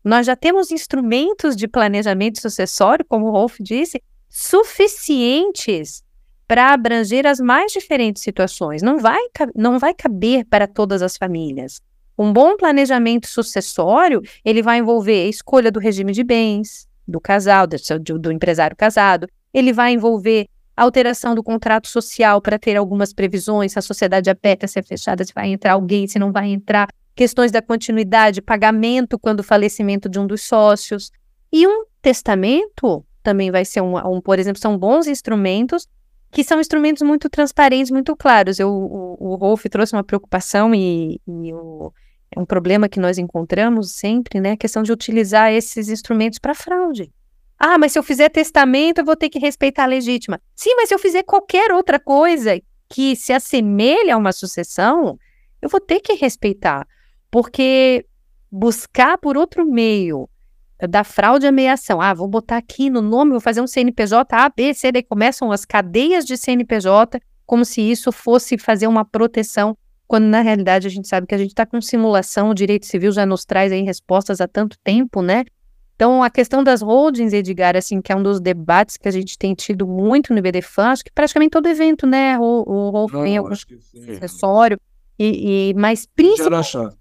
[0.03, 6.03] nós já temos instrumentos de planejamento sucessório, como o Rolf disse, suficientes
[6.47, 8.81] para abranger as mais diferentes situações.
[8.81, 9.21] Não vai,
[9.55, 11.81] não vai caber para todas as famílias.
[12.19, 17.65] Um bom planejamento sucessório, ele vai envolver a escolha do regime de bens do casal,
[17.65, 23.71] do, do empresário casado, ele vai envolver alteração do contrato social para ter algumas previsões,
[23.71, 26.89] se a sociedade aberta, se é fechada, se vai entrar alguém, se não vai entrar,
[27.15, 31.11] questões da continuidade, pagamento quando o falecimento de um dos sócios.
[31.49, 35.87] E um testamento também vai ser um, um por exemplo, são bons instrumentos
[36.31, 38.59] que são instrumentos muito transparentes, muito claros.
[38.59, 41.91] Eu, o, o Rolf trouxe uma preocupação e, e o,
[42.35, 44.51] é um problema que nós encontramos sempre, né?
[44.51, 47.11] A questão de utilizar esses instrumentos para fraude.
[47.57, 50.39] Ah, mas se eu fizer testamento, eu vou ter que respeitar a legítima.
[50.55, 55.19] Sim, mas se eu fizer qualquer outra coisa que se assemelhe a uma sucessão,
[55.61, 56.87] eu vou ter que respeitar.
[57.29, 58.05] Porque
[58.51, 60.29] buscar por outro meio
[60.87, 64.73] da fraude ameação, ah, vou botar aqui no nome, vou fazer um CNPJ A, B,
[64.73, 69.77] C, daí começam as cadeias de CNPJ, como se isso fosse fazer uma proteção,
[70.09, 73.11] quando na realidade a gente sabe que a gente está com simulação, o direito civil
[73.11, 75.45] já nos traz aí respostas há tanto tempo, né?
[75.95, 79.37] Então, a questão das holdings, Edgar, assim, que é um dos debates que a gente
[79.37, 83.37] tem tido muito no IBDFAN, acho que praticamente todo evento, né, o, o Rolf tem
[83.37, 84.79] algum acessório,
[85.19, 86.75] e, e, mas principalmente...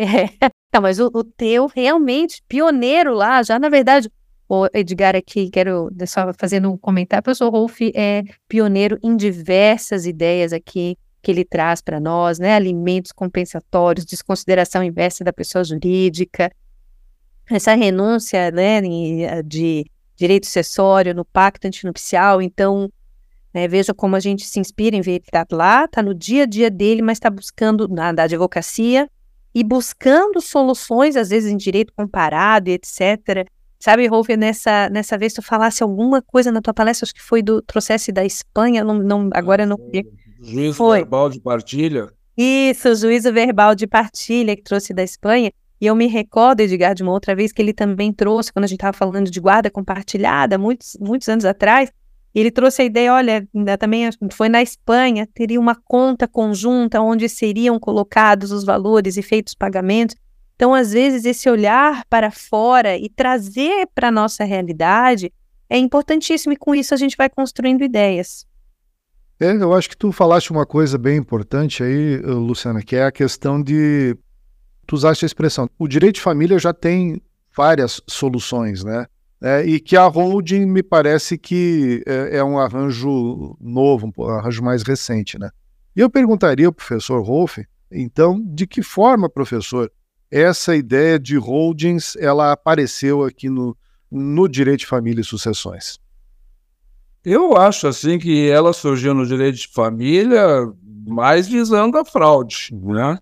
[0.00, 0.28] É.
[0.72, 4.08] Não, mas o, o, teu realmente pioneiro lá, já na verdade,
[4.48, 10.06] o Edgar aqui, quero só fazendo um comentário, o professor Rolf é pioneiro em diversas
[10.06, 12.54] ideias aqui que ele traz para nós, né?
[12.54, 16.50] Alimentos compensatórios, desconsideração inversa da pessoa jurídica,
[17.50, 18.80] essa renúncia, né,
[19.42, 22.90] de direito sucessório no pacto antinupcial, então
[23.54, 26.42] né, veja como a gente se inspira em ver ele tá lá, está no dia
[26.42, 29.08] a dia dele, mas está buscando na da advocacia
[29.54, 33.48] e buscando soluções, às vezes em direito comparado e etc.
[33.80, 37.42] Sabe, Rolf, nessa, nessa vez tu falasse alguma coisa na tua palestra, acho que foi
[37.42, 39.78] do processo da Espanha, não, não, agora não
[40.40, 40.98] Juízo foi.
[40.98, 42.08] verbal de partilha.
[42.36, 45.52] Isso, o juízo verbal de partilha que trouxe da Espanha.
[45.80, 48.68] E eu me recordo, Edgar, de uma outra vez que ele também trouxe, quando a
[48.68, 51.90] gente estava falando de guarda compartilhada, muitos, muitos anos atrás,
[52.34, 53.48] ele trouxe a ideia, olha,
[53.78, 59.54] também foi na Espanha, teria uma conta conjunta onde seriam colocados os valores e feitos
[59.54, 60.14] pagamentos.
[60.54, 65.32] Então, às vezes, esse olhar para fora e trazer para a nossa realidade
[65.70, 68.46] é importantíssimo, e com isso a gente vai construindo ideias.
[69.40, 73.12] É, eu acho que tu falaste uma coisa bem importante aí, Luciana, que é a
[73.12, 74.16] questão de.
[74.86, 75.68] Tu usaste a expressão.
[75.78, 77.20] O direito de família já tem
[77.56, 79.06] várias soluções, né?
[79.40, 84.62] É, e que a holding me parece que é, é, um arranjo novo, um arranjo
[84.64, 85.38] mais recente.
[85.38, 85.48] Né?
[85.94, 87.58] E eu perguntaria ao professor Rolf,
[87.90, 89.92] então, de que forma, professor,
[90.28, 93.76] essa ideia de holdings ela apareceu aqui no,
[94.10, 96.00] no direito de família e sucessões?
[97.30, 100.72] Eu acho assim que ela surgiu no direito de família
[101.06, 103.18] mais visando a fraude, né?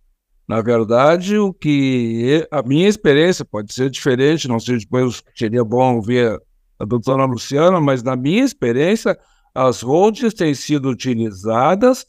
[0.46, 6.00] Na verdade, o que a minha experiência pode ser diferente, não sei depois seria bom
[6.00, 6.40] ver
[6.78, 9.18] a doutora Luciana, mas na minha experiência,
[9.52, 12.06] as holdings têm sido utilizadas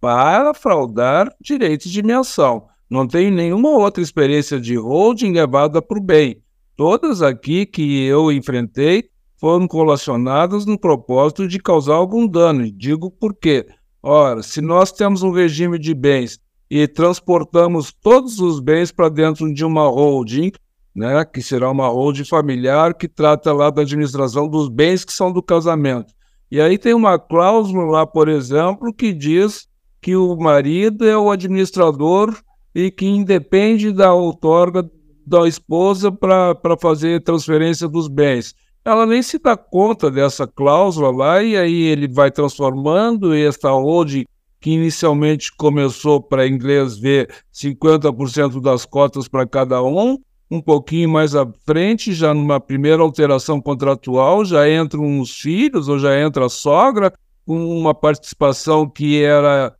[0.00, 2.68] para fraudar direitos de menção.
[2.88, 6.40] Não tenho nenhuma outra experiência de holding levada para o bem.
[6.76, 9.10] todas aqui que eu enfrentei
[9.40, 12.66] foram colacionadas no propósito de causar algum dano.
[12.66, 13.66] E digo por quê.
[14.02, 16.38] Ora, se nós temos um regime de bens
[16.70, 20.52] e transportamos todos os bens para dentro de uma holding,
[20.94, 25.32] né, que será uma holding familiar que trata lá da administração dos bens que são
[25.32, 26.12] do casamento.
[26.50, 29.68] E aí tem uma cláusula lá, por exemplo, que diz
[30.02, 32.36] que o marido é o administrador
[32.74, 34.88] e que independe da outorga
[35.26, 38.54] da esposa para fazer transferência dos bens.
[38.84, 44.24] Ela nem se dá conta dessa cláusula lá, e aí ele vai transformando esta holding,
[44.60, 50.18] que inicialmente começou para inglês ver 50% das cotas para cada um,
[50.50, 55.98] um pouquinho mais à frente, já numa primeira alteração contratual, já entram os filhos ou
[55.98, 57.12] já entra a sogra,
[57.46, 59.74] com uma participação que era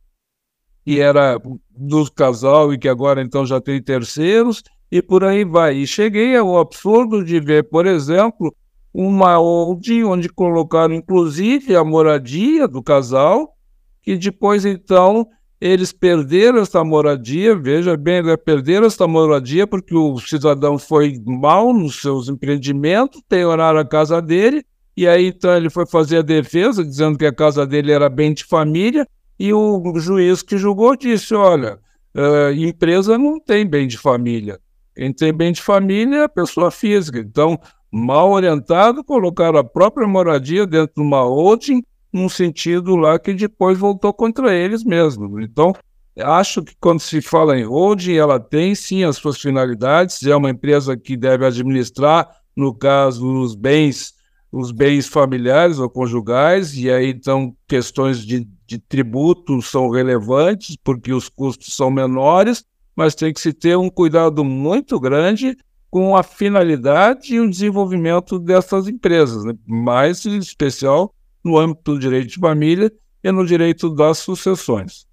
[0.83, 1.39] que era
[1.69, 5.75] do casal e que agora então já tem terceiros, e por aí vai.
[5.75, 8.53] E cheguei ao absurdo de ver, por exemplo,
[8.93, 13.55] uma holding onde colocaram inclusive a moradia do casal,
[14.01, 15.27] que depois então
[15.59, 21.71] eles perderam essa moradia, veja bem, né, perderam essa moradia porque o cidadão foi mal
[21.71, 24.65] nos seus empreendimentos, penhoraram a casa dele,
[24.97, 28.33] e aí então ele foi fazer a defesa, dizendo que a casa dele era bem
[28.33, 29.07] de família,
[29.39, 31.79] e o juiz que julgou disse: olha,
[32.15, 34.59] uh, empresa não tem bem de família.
[34.95, 37.19] Quem tem bem de família é a pessoa física.
[37.19, 37.59] Então,
[37.91, 43.77] mal orientado, colocaram a própria moradia dentro de uma holding, num sentido lá que depois
[43.77, 45.43] voltou contra eles mesmos.
[45.43, 45.73] Então,
[46.17, 50.49] acho que quando se fala em holding, ela tem sim as suas finalidades, é uma
[50.49, 54.13] empresa que deve administrar, no caso, os bens
[54.51, 61.13] os bens familiares ou conjugais, e aí então questões de, de tributo são relevantes, porque
[61.13, 65.55] os custos são menores, mas tem que se ter um cuidado muito grande
[65.91, 69.53] com a finalidade e o desenvolvimento dessas empresas, né?
[69.67, 71.13] mais em especial
[71.43, 72.89] no âmbito do direito de família
[73.21, 75.05] e no direito das sucessões.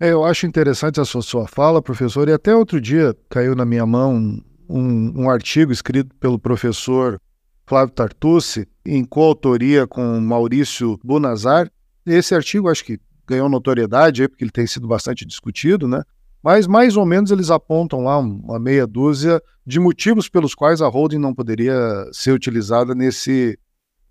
[0.00, 3.64] É, eu acho interessante a sua, sua fala, professor, e até outro dia caiu na
[3.64, 7.20] minha mão um, um artigo escrito pelo professor
[7.64, 11.70] Flávio Tartucci, em coautoria com Maurício Bunazar.
[12.04, 16.02] Esse artigo acho que ganhou notoriedade porque ele tem sido bastante discutido, né?
[16.42, 20.88] Mas mais ou menos eles apontam lá uma meia dúzia de motivos pelos quais a
[20.88, 21.74] holding não poderia
[22.12, 23.58] ser utilizada nesse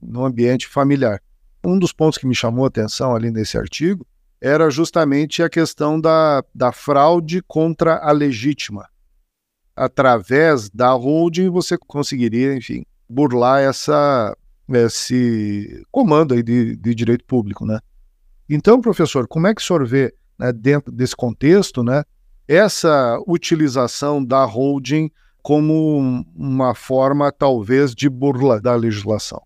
[0.02, 1.22] no ambiente familiar.
[1.64, 4.06] Um dos pontos que me chamou a atenção ali nesse artigo
[4.40, 8.90] era justamente a questão da, da fraude contra a legítima.
[9.76, 14.36] Através da holding você conseguiria, enfim, burlar essa,
[14.70, 17.80] esse comando aí de, de direito público, né?
[18.50, 22.04] Então, professor, como é que o senhor vê, né, dentro desse contexto, né,
[22.52, 25.10] essa utilização da holding
[25.42, 29.42] como uma forma, talvez, de burla da legislação?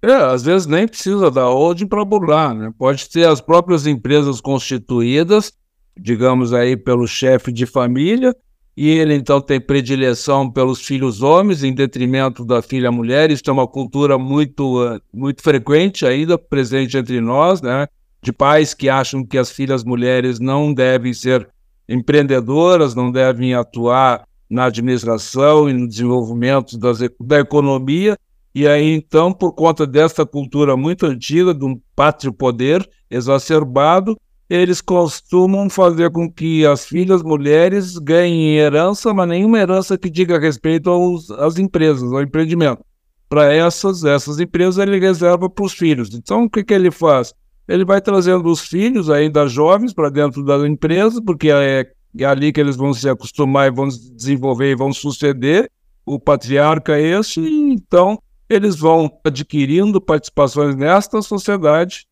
[0.00, 2.72] É, às vezes nem precisa da holding para burlar, né?
[2.78, 5.52] Pode ter as próprias empresas constituídas,
[5.98, 8.34] digamos aí pelo chefe de família,
[8.76, 13.30] e ele então tem predileção pelos filhos homens em detrimento da filha mulher.
[13.30, 17.86] Isso é uma cultura muito, uh, muito frequente ainda presente entre nós, né?
[18.22, 21.48] De pais que acham que as filhas mulheres não devem ser
[21.88, 28.16] empreendedoras, não devem atuar na administração e no desenvolvimento das, da economia.
[28.54, 34.16] E aí, então, por conta dessa cultura muito antiga, de um pátrio poder exacerbado,
[34.48, 40.38] eles costumam fazer com que as filhas mulheres ganhem herança, mas nenhuma herança que diga
[40.38, 42.84] respeito aos, às empresas, ao empreendimento.
[43.28, 46.14] Para essas, essas empresas ele reserva para os filhos.
[46.14, 47.34] Então, o que, que ele faz?
[47.66, 52.52] Ele vai trazendo os filhos ainda jovens para dentro da empresa, porque é, é ali
[52.52, 55.70] que eles vão se acostumar e vão se desenvolver e vão suceder.
[56.04, 62.06] O patriarca é esse, e então eles vão adquirindo participações nesta sociedade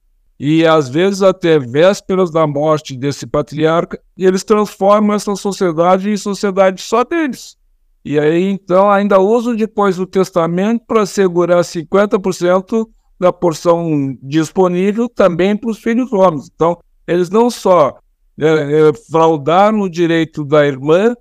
[0.44, 6.82] e às vezes até vésperas da morte desse patriarca, eles transformam essa sociedade em sociedade
[6.82, 7.56] só deles.
[8.04, 12.88] E aí então ainda usam depois o testamento para assegurar 50%
[13.22, 16.50] da porção disponível também para os filhos homens.
[16.52, 17.96] Então, eles não só
[18.36, 21.14] é, é, fraudaram o direito da irmã,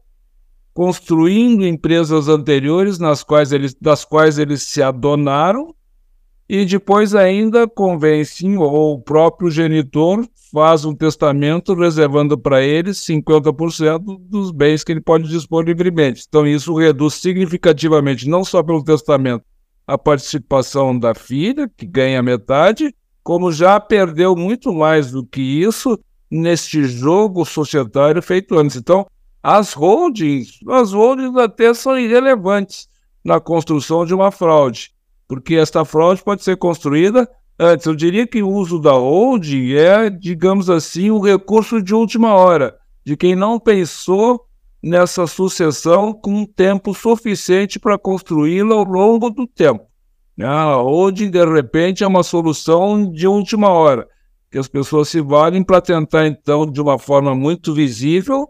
[0.73, 5.75] construindo empresas anteriores nas quais eles, das quais eles se adonaram,
[6.49, 14.19] e depois ainda convencem, ou o próprio genitor faz um testamento reservando para ele 50%
[14.27, 16.25] dos bens que ele pode dispor livremente.
[16.27, 19.45] Então isso reduz significativamente, não só pelo testamento,
[19.91, 25.99] a participação da filha, que ganha metade, como já perdeu muito mais do que isso
[26.29, 28.77] neste jogo societário feito antes.
[28.77, 29.05] Então,
[29.43, 32.87] as holdings, as holdings até são irrelevantes
[33.21, 34.91] na construção de uma fraude,
[35.27, 37.29] porque esta fraude pode ser construída
[37.59, 37.85] antes.
[37.85, 42.77] Eu diria que o uso da holding é, digamos assim, um recurso de última hora,
[43.05, 44.45] de quem não pensou
[44.81, 49.85] nessa sucessão com tempo suficiente para construí-la ao longo do tempo.
[50.35, 50.47] Né?
[50.47, 54.07] Holding, de repente, é uma solução de última hora,
[54.49, 58.47] que as pessoas se valem para tentar, então, de uma forma muito visível,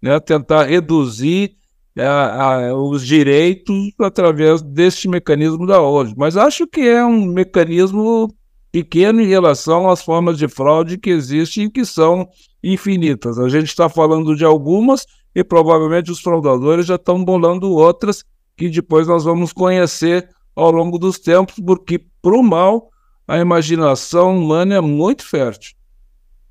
[0.00, 1.52] né, tentar reduzir
[1.96, 6.14] é, a, os direitos através deste mecanismo da holding.
[6.16, 8.28] Mas acho que é um mecanismo
[8.70, 12.26] pequeno em relação às formas de fraude que existem e que são
[12.64, 13.38] infinitas.
[13.38, 15.04] A gente está falando de algumas
[15.34, 18.24] e provavelmente os fraudadores já estão bolando outras
[18.56, 22.90] que depois nós vamos conhecer ao longo dos tempos, porque para o mal
[23.26, 25.74] a imaginação humana é muito fértil.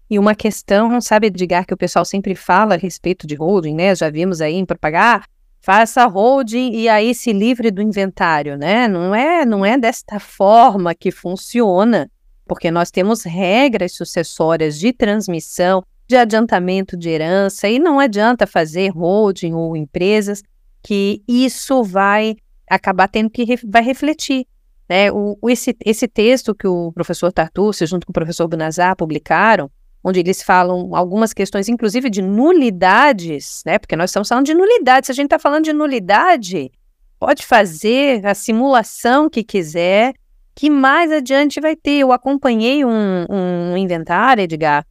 [0.10, 3.96] E uma questão, sabe, Edgar, que o pessoal sempre fala a respeito de holding, né?
[3.96, 5.26] Já vimos aí em propagar,
[5.62, 8.88] faça holding e aí se livre do inventário, né?
[8.88, 12.12] Não é, não é desta forma que funciona,
[12.46, 15.82] porque nós temos regras sucessórias de transmissão,
[16.12, 20.44] de adiantamento de herança, e não adianta fazer holding ou empresas
[20.84, 22.36] que isso vai
[22.70, 24.46] acabar tendo que vai refletir.
[24.90, 25.10] Né?
[25.10, 29.72] O, esse, esse texto que o professor Tartucci, junto com o professor Bunazar, publicaram,
[30.04, 33.80] onde eles falam algumas questões, inclusive de nulidades, né?
[33.80, 35.06] Porque nós estamos falando de nulidade.
[35.06, 36.72] Se a gente está falando de nulidade,
[37.18, 40.14] pode fazer a simulação que quiser,
[40.54, 42.00] que mais adiante vai ter.
[42.00, 44.86] Eu acompanhei um, um inventário, Edgar,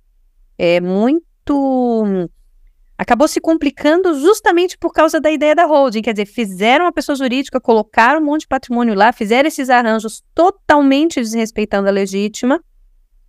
[0.62, 2.28] é muito.
[2.98, 6.02] Acabou se complicando justamente por causa da ideia da holding.
[6.02, 10.22] Quer dizer, fizeram a pessoa jurídica, colocaram um monte de patrimônio lá, fizeram esses arranjos
[10.34, 12.62] totalmente desrespeitando a legítima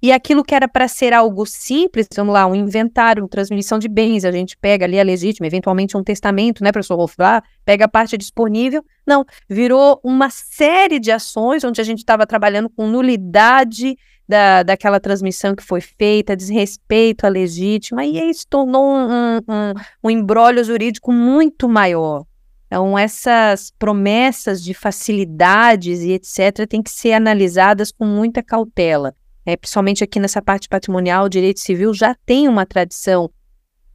[0.03, 4.25] e aquilo que era para ser algo simples, vamos lá, um inventário, transmissão de bens,
[4.25, 7.87] a gente pega ali a legítima, eventualmente um testamento, né, professor Wolf, lá, pega a
[7.87, 8.83] parte disponível.
[9.05, 13.95] Não, virou uma série de ações onde a gente estava trabalhando com nulidade
[14.31, 19.73] da, daquela transmissão que foi feita, desrespeito à legítima, e isso tornou um, um,
[20.03, 22.25] um embrólio jurídico muito maior.
[22.65, 26.65] Então, essas promessas de facilidades e etc.
[26.67, 29.13] têm que ser analisadas com muita cautela
[29.45, 33.29] é, principalmente aqui nessa parte patrimonial, o direito civil já tem uma tradição.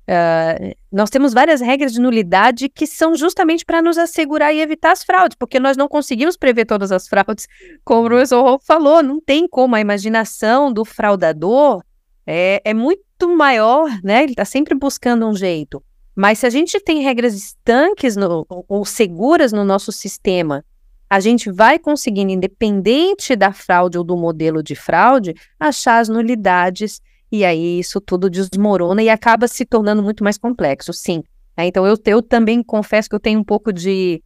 [0.08, 4.92] Uh, nós temos várias regras de nulidade que são justamente para nos assegurar e evitar
[4.92, 7.48] as fraudes, porque nós não conseguimos prever todas as fraudes,
[7.84, 11.82] como o professor Rolf falou, não tem como a imaginação do fraudador
[12.24, 13.02] é, é muito
[13.36, 14.22] maior, né?
[14.22, 15.82] Ele está sempre buscando um jeito.
[16.14, 20.64] Mas se a gente tem regras estanques no, ou seguras no nosso sistema
[21.08, 27.00] a gente vai conseguindo, independente da fraude ou do modelo de fraude, achar as nulidades
[27.30, 31.22] e aí isso tudo desmorona e acaba se tornando muito mais complexo, sim.
[31.56, 34.22] É, então eu, eu também confesso que eu tenho um pouco de,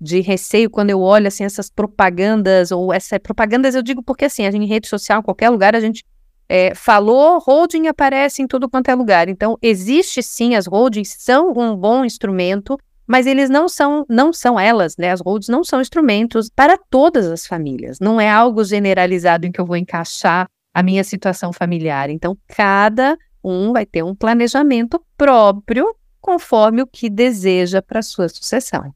[0.00, 4.46] de receio quando eu olho assim essas propagandas ou essas propagandas eu digo porque assim
[4.46, 6.04] a gente, em rede social em qualquer lugar a gente
[6.48, 11.52] é, falou holding aparece em tudo quanto é lugar então existe sim as holdings são
[11.52, 12.76] um bom instrumento
[13.06, 15.10] mas eles não são, não são elas, né?
[15.10, 17.98] As holds não são instrumentos para todas as famílias.
[18.00, 22.10] Não é algo generalizado em que eu vou encaixar a minha situação familiar.
[22.10, 28.94] Então, cada um vai ter um planejamento próprio conforme o que deseja para sua sucessão.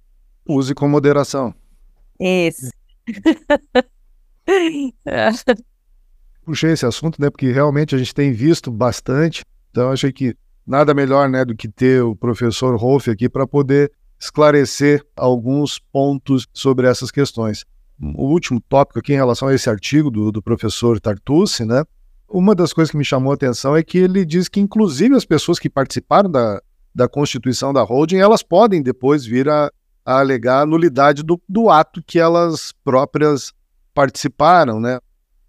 [0.48, 1.54] Use com moderação.
[2.20, 2.70] Isso.
[6.44, 7.28] Puxei esse assunto, né?
[7.28, 9.42] Porque realmente a gente tem visto bastante.
[9.70, 13.92] Então, achei que nada melhor né, do que ter o professor Rolf aqui para poder
[14.18, 17.64] esclarecer alguns pontos sobre essas questões.
[18.00, 21.84] O último tópico aqui em relação a esse artigo do, do professor Tartucci, né?
[22.28, 25.24] Uma das coisas que me chamou a atenção é que ele diz que, inclusive, as
[25.24, 26.60] pessoas que participaram da,
[26.94, 29.70] da constituição da holding, elas podem depois vir a,
[30.04, 33.52] a alegar a nulidade do, do ato que elas próprias
[33.94, 34.98] participaram, né?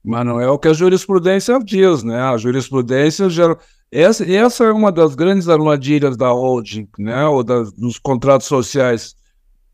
[0.03, 2.21] Mas não é o que a jurisprudência diz, né?
[2.21, 3.57] A jurisprudência geral
[3.91, 9.15] essa, essa é uma das grandes armadilhas da holding, né, ou das, dos contratos sociais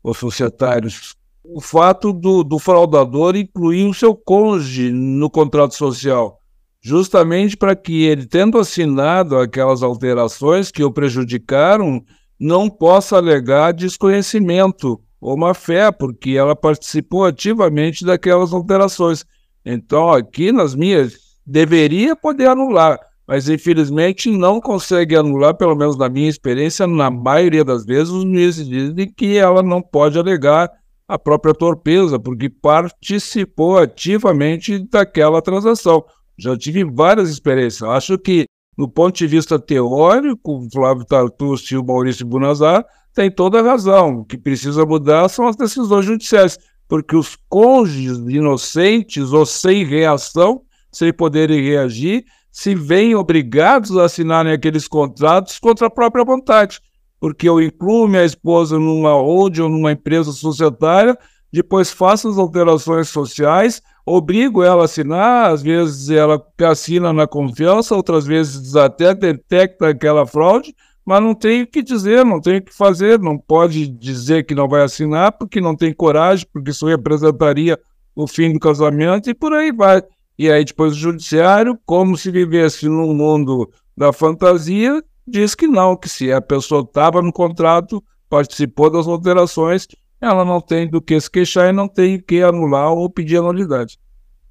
[0.02, 1.16] ou societários.
[1.44, 6.40] O fato do, do fraudador incluir o seu cônjuge no contrato social,
[6.80, 12.02] justamente para que ele, tendo assinado aquelas alterações que o prejudicaram,
[12.40, 19.24] não possa alegar desconhecimento ou má fé, porque ela participou ativamente daquelas alterações.
[19.64, 21.14] Então, aqui nas minhas,
[21.46, 27.64] deveria poder anular mas infelizmente não consegue anular, pelo menos na minha experiência, na maioria
[27.64, 30.70] das vezes, os juízes dizem que ela não pode alegar
[31.08, 36.04] a própria torpeza, porque participou ativamente daquela transação.
[36.38, 37.88] Já tive várias experiências.
[37.88, 38.46] Acho que
[38.76, 42.84] no ponto de vista teórico, o Flávio Tartucci e o Maurício Bunazar
[43.14, 44.20] têm toda a razão.
[44.20, 50.62] O que precisa mudar são as decisões judiciais, porque os cônjuges inocentes ou sem reação,
[50.90, 56.80] sem poderem reagir, se veem obrigados a assinarem aqueles contratos contra a própria vontade.
[57.24, 61.16] Porque eu incluo minha esposa numa holding ou numa empresa societária,
[61.50, 67.96] depois faço as alterações sociais, obrigo ela a assinar, às vezes ela assina na confiança,
[67.96, 72.62] outras vezes até detecta aquela fraude, mas não tem o que dizer, não tem o
[72.62, 76.86] que fazer, não pode dizer que não vai assinar porque não tem coragem, porque isso
[76.86, 77.80] representaria
[78.14, 80.02] o fim do casamento e por aí vai.
[80.38, 85.96] E aí depois o judiciário, como se vivesse num mundo da fantasia, diz que não,
[85.96, 89.86] que se a pessoa estava no contrato, participou das alterações,
[90.20, 93.98] ela não tem do que se queixar e não tem que anular ou pedir anulidade.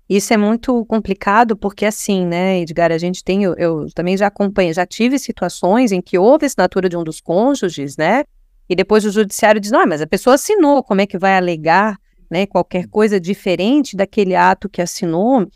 [0.08, 4.28] Isso é muito complicado porque assim, né, Edgar, a gente tem, eu, eu também já
[4.28, 8.24] acompanho, já tive situações em que houve assinatura de um dos cônjuges, né,
[8.70, 11.98] e depois o judiciário diz, não, mas a pessoa assinou, como é que vai alegar,
[12.30, 15.48] né, qualquer coisa diferente daquele ato que assinou?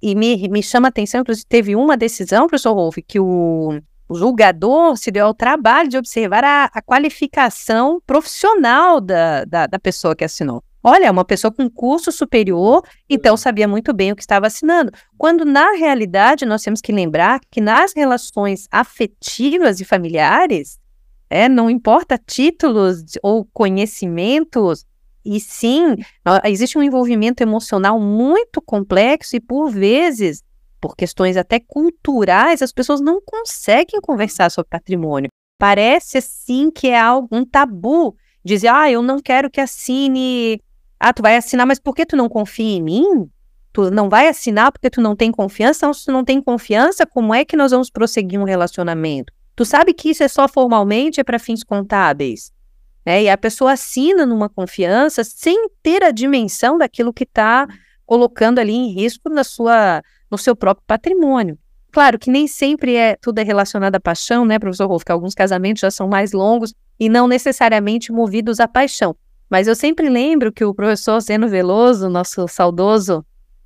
[0.00, 4.14] E me, me chama a atenção, inclusive teve uma decisão, professor Wolff, que o, o
[4.14, 10.16] julgador se deu ao trabalho de observar a, a qualificação profissional da, da, da, pessoa
[10.16, 10.62] que assinou.
[10.82, 14.90] Olha, uma pessoa com curso superior, então sabia muito bem o que estava assinando.
[15.18, 20.78] Quando, na realidade, nós temos que lembrar que nas relações afetivas e familiares,
[21.28, 24.86] é, não importa títulos ou conhecimentos,
[25.24, 25.96] e sim,
[26.44, 30.42] existe um envolvimento emocional muito complexo e, por vezes,
[30.80, 35.30] por questões até culturais, as pessoas não conseguem conversar sobre patrimônio.
[35.58, 38.16] Parece assim que é algum tabu.
[38.44, 40.62] Dizer, ah, eu não quero que assine.
[40.98, 43.28] Ah, tu vai assinar, mas por que tu não confia em mim?
[43.72, 45.78] Tu não vai assinar porque tu não tem confiança?
[45.78, 49.32] Então, se tu não tem confiança, como é que nós vamos prosseguir um relacionamento?
[49.54, 52.52] Tu sabe que isso é só formalmente, é para fins contábeis.
[53.04, 57.66] É, e a pessoa assina numa confiança sem ter a dimensão daquilo que está
[58.04, 61.58] colocando ali em risco na sua no seu próprio patrimônio.
[61.90, 65.04] Claro que nem sempre é tudo é relacionado à paixão, né, professor Rolf?
[65.04, 69.16] Que alguns casamentos já são mais longos e não necessariamente movidos à paixão.
[69.48, 73.24] Mas eu sempre lembro que o professor Zeno Veloso, nosso saudoso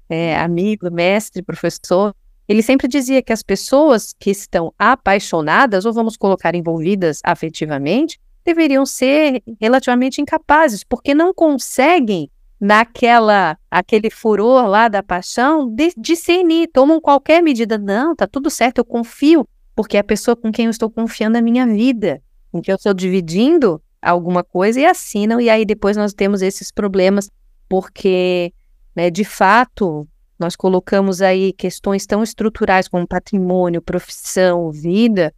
[0.08, 2.14] é, amigo, mestre, professor,
[2.48, 8.84] ele sempre dizia que as pessoas que estão apaixonadas, ou vamos colocar envolvidas afetivamente, deveriam
[8.84, 12.30] ser relativamente incapazes, porque não conseguem
[12.62, 17.76] naquela aquele furor lá da paixão, de, discernir, tomam qualquer medida.
[17.76, 19.44] Não, tá tudo certo, eu confio,
[19.74, 22.22] porque é a pessoa com quem eu estou confiando a minha vida,
[22.54, 26.70] em que eu estou dividindo alguma coisa e assinam, e aí depois nós temos esses
[26.70, 27.28] problemas,
[27.68, 28.52] porque,
[28.94, 30.06] né, de fato,
[30.38, 35.34] nós colocamos aí questões tão estruturais como patrimônio, profissão, vida,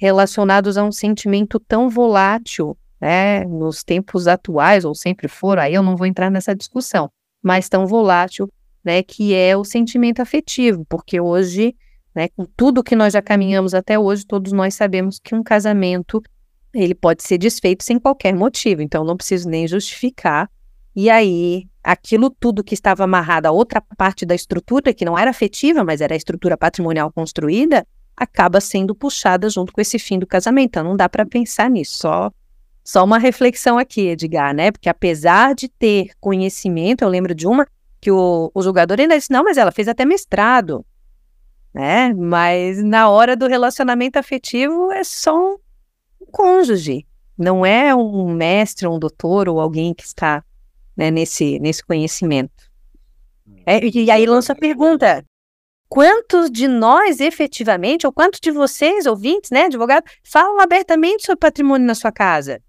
[0.00, 5.82] relacionados a um sentimento tão volátil, né, nos tempos atuais, ou sempre foram, aí eu
[5.82, 7.10] não vou entrar nessa discussão,
[7.42, 8.50] mas tão volátil,
[8.84, 11.74] né, que é o sentimento afetivo, porque hoje,
[12.14, 16.22] né, com tudo que nós já caminhamos até hoje, todos nós sabemos que um casamento,
[16.72, 20.50] ele pode ser desfeito sem qualquer motivo, então não preciso nem justificar,
[20.98, 25.30] e aí, aquilo tudo que estava amarrado a outra parte da estrutura, que não era
[25.30, 27.86] afetiva, mas era a estrutura patrimonial construída,
[28.16, 30.68] acaba sendo puxada junto com esse fim do casamento.
[30.70, 32.32] Então, não dá para pensar nisso, só
[32.86, 34.70] só uma reflexão aqui, Edgar, né?
[34.70, 37.66] Porque apesar de ter conhecimento, eu lembro de uma
[38.00, 40.86] que o, o julgador ainda disse, não, mas ela fez até mestrado,
[41.74, 42.14] né?
[42.14, 47.04] Mas na hora do relacionamento afetivo é só um cônjuge,
[47.36, 50.44] não é um mestre, um doutor ou alguém que está
[50.96, 52.70] né, nesse, nesse conhecimento.
[53.66, 55.24] É, e aí lança a pergunta:
[55.88, 61.84] quantos de nós efetivamente, ou quantos de vocês, ouvintes, né, advogados, falam abertamente sobre patrimônio
[61.84, 62.62] na sua casa?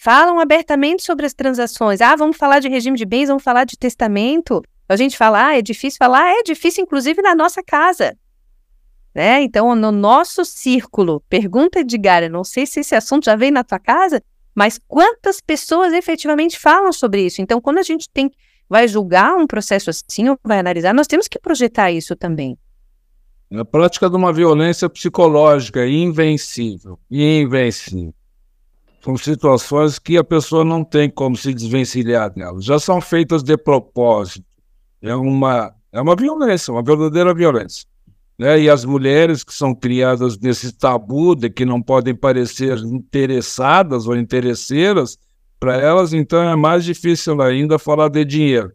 [0.00, 2.00] Falam abertamente sobre as transações.
[2.00, 4.62] Ah, vamos falar de regime de bens, vamos falar de testamento.
[4.88, 8.16] A gente fala, ah, é difícil falar, é difícil, inclusive na nossa casa.
[9.14, 9.42] Né?
[9.42, 13.62] Então, no nosso círculo, pergunta Edgar, eu não sei se esse assunto já veio na
[13.62, 14.22] tua casa,
[14.54, 17.42] mas quantas pessoas efetivamente falam sobre isso?
[17.42, 18.30] Então, quando a gente tem,
[18.70, 22.56] vai julgar um processo assim, ou vai analisar, nós temos que projetar isso também.
[23.52, 28.14] A prática de uma violência psicológica invencível, invencível.
[29.02, 32.64] São situações que a pessoa não tem como se desvencilhar delas.
[32.64, 34.44] Já são feitas de propósito.
[35.00, 37.86] É uma, é uma violência, uma verdadeira violência.
[38.38, 38.60] Né?
[38.60, 44.16] E as mulheres que são criadas nesse tabu de que não podem parecer interessadas ou
[44.16, 45.18] interesseiras,
[45.58, 48.72] para elas, então, é mais difícil ainda falar de dinheiro.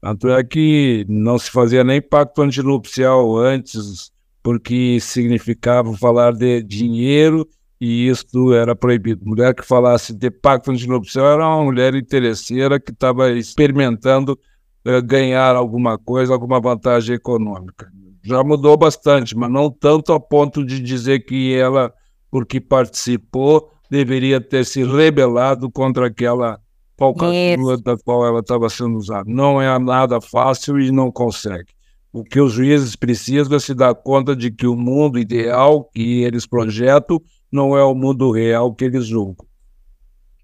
[0.00, 7.48] Tanto é que não se fazia nem pacto antinupcial antes porque significava falar de dinheiro
[7.84, 9.26] e isso era proibido.
[9.26, 14.38] Mulher que falasse de pacto antinupcial era uma mulher interesseira que estava experimentando
[14.86, 17.90] uh, ganhar alguma coisa, alguma vantagem econômica.
[18.22, 21.92] Já mudou bastante, mas não tanto a ponto de dizer que ela,
[22.30, 26.60] porque participou, deveria ter se rebelado contra aquela
[26.96, 29.24] falcatrua da qual ela estava sendo usada.
[29.26, 31.72] Não é nada fácil e não consegue.
[32.12, 36.22] O que os juízes precisam é se dar conta de que o mundo ideal que
[36.22, 37.20] eles projetam
[37.52, 39.46] não é o mundo real que eles julgam.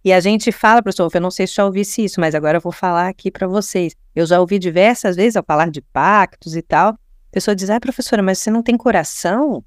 [0.05, 2.61] E a gente fala, professor, eu não sei se já ouvisse isso, mas agora eu
[2.61, 3.97] vou falar aqui para vocês.
[4.15, 7.81] Eu já ouvi diversas vezes ao falar de pactos e tal, a pessoa diz, ah,
[7.81, 9.65] professora, mas você não tem coração?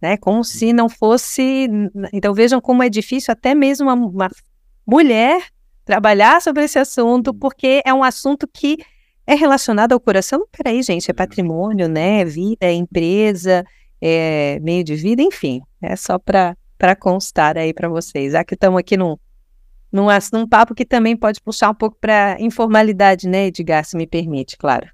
[0.00, 0.16] Né?
[0.16, 1.68] Como se não fosse.
[2.12, 4.30] Então vejam como é difícil até mesmo uma, uma
[4.86, 5.42] mulher
[5.84, 8.78] trabalhar sobre esse assunto, porque é um assunto que
[9.26, 10.46] é relacionado ao coração.
[10.50, 12.24] Peraí, gente, é patrimônio, né?
[12.24, 13.64] Vida, é empresa,
[14.00, 15.60] é meio de vida, enfim.
[15.82, 16.56] É só para
[16.96, 18.34] constar aí para vocês.
[18.34, 19.16] Aqui estamos aqui num,
[19.90, 24.06] num, num papo que também pode puxar um pouco para informalidade, né, Edgar, se me
[24.06, 24.86] permite, claro.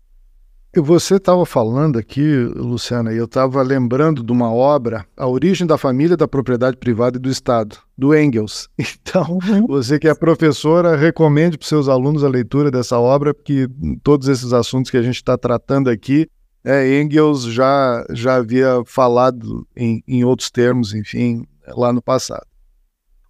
[0.74, 5.76] Você estava falando aqui, Luciana, e eu estava lembrando de uma obra, A Origem da
[5.76, 8.70] Família, da Propriedade Privada e do Estado, do Engels.
[9.04, 9.66] Então, uhum.
[9.66, 13.68] você que é professora, recomende para os seus alunos a leitura dessa obra, porque
[14.02, 16.26] todos esses assuntos que a gente está tratando aqui,
[16.64, 22.46] é, Engels já, já havia falado em, em outros termos, enfim, lá no passado.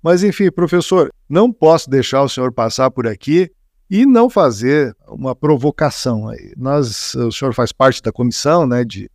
[0.03, 3.51] Mas, enfim, professor, não posso deixar o senhor passar por aqui
[3.89, 6.31] e não fazer uma provocação.
[6.57, 9.11] Nós, o senhor faz parte da comissão né, de,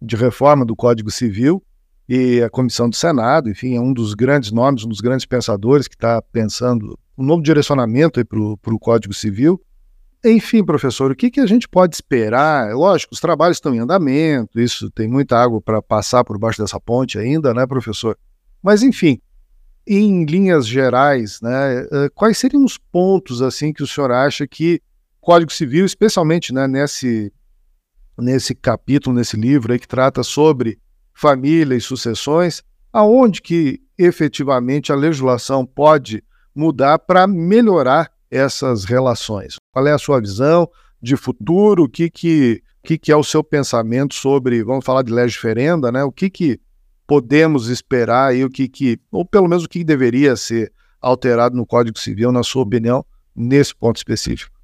[0.00, 1.62] de reforma do Código Civil
[2.08, 5.86] e a comissão do Senado, enfim, é um dos grandes nomes, um dos grandes pensadores
[5.86, 9.60] que está pensando um novo direcionamento para o Código Civil.
[10.24, 12.74] Enfim, professor, o que, que a gente pode esperar?
[12.74, 16.78] Lógico, os trabalhos estão em andamento, isso tem muita água para passar por baixo dessa
[16.78, 18.18] ponte ainda, né, professor?
[18.62, 19.20] Mas, enfim,
[19.86, 24.80] em linhas gerais, né, eh, quais seriam os pontos assim que o senhor acha que
[25.20, 27.32] o Código Civil, especialmente né, nesse,
[28.18, 30.78] nesse capítulo, nesse livro aí que trata sobre
[31.12, 36.22] família e sucessões, aonde que efetivamente a legislação pode
[36.54, 39.56] mudar para melhorar essas relações?
[39.72, 40.68] Qual é a sua visão
[41.02, 41.84] de futuro?
[41.84, 45.90] O que que, que, que é o seu pensamento sobre, vamos falar de lei diferenda,
[45.90, 46.04] né?
[46.04, 46.60] O que que
[47.10, 51.66] podemos esperar e o que, que, ou pelo menos o que deveria ser alterado no
[51.66, 53.04] Código Civil, na sua opinião,
[53.34, 54.56] nesse ponto específico?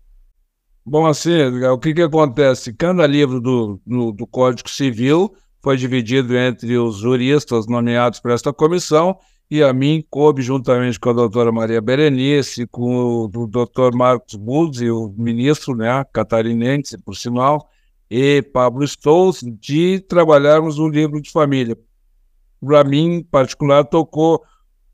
[0.85, 2.73] Bom, assim, o que, que acontece?
[2.73, 8.53] Cada livro do, do, do Código Civil foi dividido entre os juristas nomeados para esta
[8.53, 9.19] comissão
[9.51, 14.89] e a mim coube, juntamente com a doutora Maria Berenice, com o doutor Marcos Buzzi,
[14.89, 17.69] o ministro né, catarinense, por sinal,
[18.09, 21.77] e Pablo Stolz, de trabalharmos um livro de família
[22.61, 24.43] para mim, em particular, tocou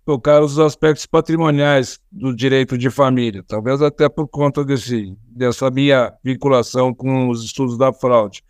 [0.04, 6.12] tocar os aspectos patrimoniais do direito de família, talvez até por conta desse, dessa minha
[6.24, 8.42] vinculação com os estudos da fraude.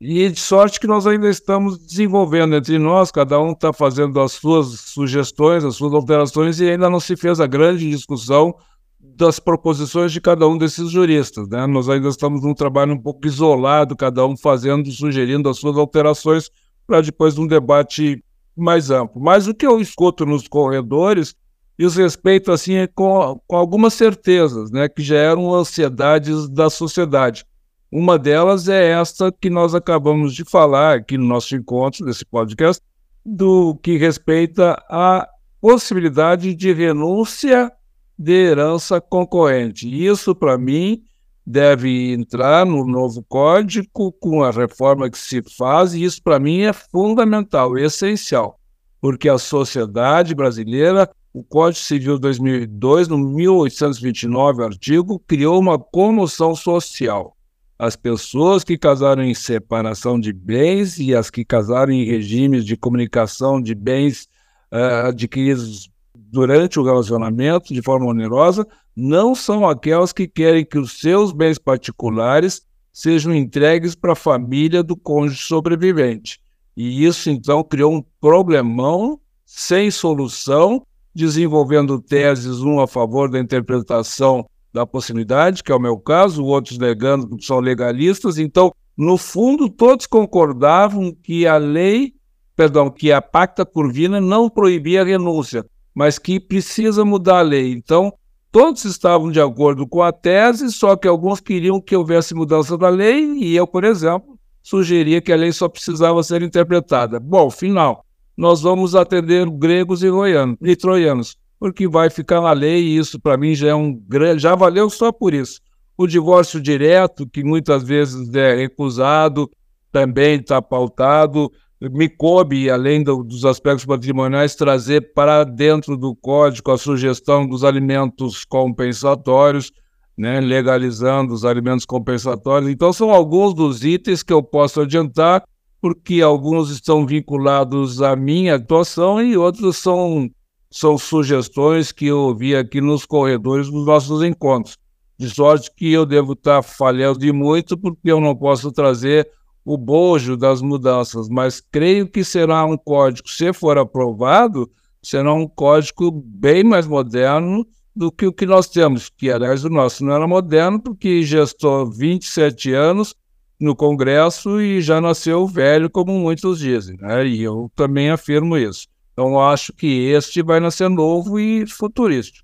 [0.00, 4.32] E de sorte que nós ainda estamos desenvolvendo entre nós, cada um está fazendo as
[4.32, 8.52] suas sugestões, as suas alterações, e ainda não se fez a grande discussão
[8.98, 11.48] das proposições de cada um desses juristas.
[11.48, 11.66] Né?
[11.66, 16.50] Nós ainda estamos num trabalho um pouco isolado, cada um fazendo, sugerindo as suas alterações,
[16.92, 18.22] para depois um debate
[18.54, 19.18] mais amplo.
[19.18, 21.34] Mas o que eu escuto nos corredores
[21.78, 27.46] diz respeito assim é com, com algumas certezas, né, que já eram ansiedades da sociedade.
[27.90, 32.82] Uma delas é esta que nós acabamos de falar aqui no nosso encontro, nesse podcast,
[33.24, 35.26] do que respeita à
[35.62, 37.72] possibilidade de renúncia
[38.18, 39.88] de herança concorrente.
[39.88, 41.02] Isso, para mim,
[41.46, 46.60] deve entrar no novo código com a reforma que se faz, e isso para mim
[46.60, 48.58] é fundamental, essencial,
[49.00, 57.36] porque a sociedade brasileira, o Código Civil 2002, no 1829 artigo, criou uma comoção social.
[57.78, 62.76] As pessoas que casaram em separação de bens e as que casaram em regimes de
[62.76, 64.28] comunicação de bens
[64.72, 68.66] uh, adquiridos durante o relacionamento de forma onerosa
[68.96, 72.62] não são aquelas que querem que os seus bens particulares
[72.92, 76.40] sejam entregues para a família do cônjuge sobrevivente.
[76.76, 84.46] E isso então criou um problemão sem solução, desenvolvendo teses, um a favor da interpretação
[84.72, 88.38] da possibilidade, que é o meu caso, outros negando que são legalistas.
[88.38, 92.14] Então, no fundo, todos concordavam que a lei,
[92.56, 95.64] perdão, que a pacta curvina não proibia a renúncia,
[95.94, 97.72] mas que precisa mudar a lei.
[97.72, 98.12] Então,
[98.52, 102.90] todos estavam de acordo com a tese, só que alguns queriam que houvesse mudança da
[102.90, 107.18] lei, e eu, por exemplo, sugeria que a lei só precisava ser interpretada.
[107.18, 108.04] Bom, final,
[108.36, 113.18] nós vamos atender gregos e, roianos, e troianos, porque vai ficar na lei e isso
[113.18, 115.60] para mim já é um grande, já valeu só por isso.
[115.96, 119.50] O divórcio direto, que muitas vezes é recusado,
[119.90, 121.50] também está pautado.
[121.90, 127.64] Me coube, além do, dos aspectos patrimoniais, trazer para dentro do código a sugestão dos
[127.64, 129.72] alimentos compensatórios,
[130.16, 132.70] né, legalizando os alimentos compensatórios.
[132.70, 135.42] Então, são alguns dos itens que eu posso adiantar,
[135.80, 140.30] porque alguns estão vinculados à minha atuação e outros são,
[140.70, 144.78] são sugestões que eu ouvi aqui nos corredores dos nossos encontros.
[145.18, 149.28] De sorte que eu devo estar falhando de muito, porque eu não posso trazer
[149.64, 154.70] o bojo das mudanças, mas creio que será um código, se for aprovado,
[155.02, 159.70] será um código bem mais moderno do que o que nós temos, que aliás o
[159.70, 163.14] nosso não era moderno, porque gestou 27 anos
[163.60, 167.26] no Congresso e já nasceu velho, como muitos dizem, né?
[167.26, 168.88] e eu também afirmo isso.
[169.12, 172.41] Então acho que este vai nascer novo e futurístico.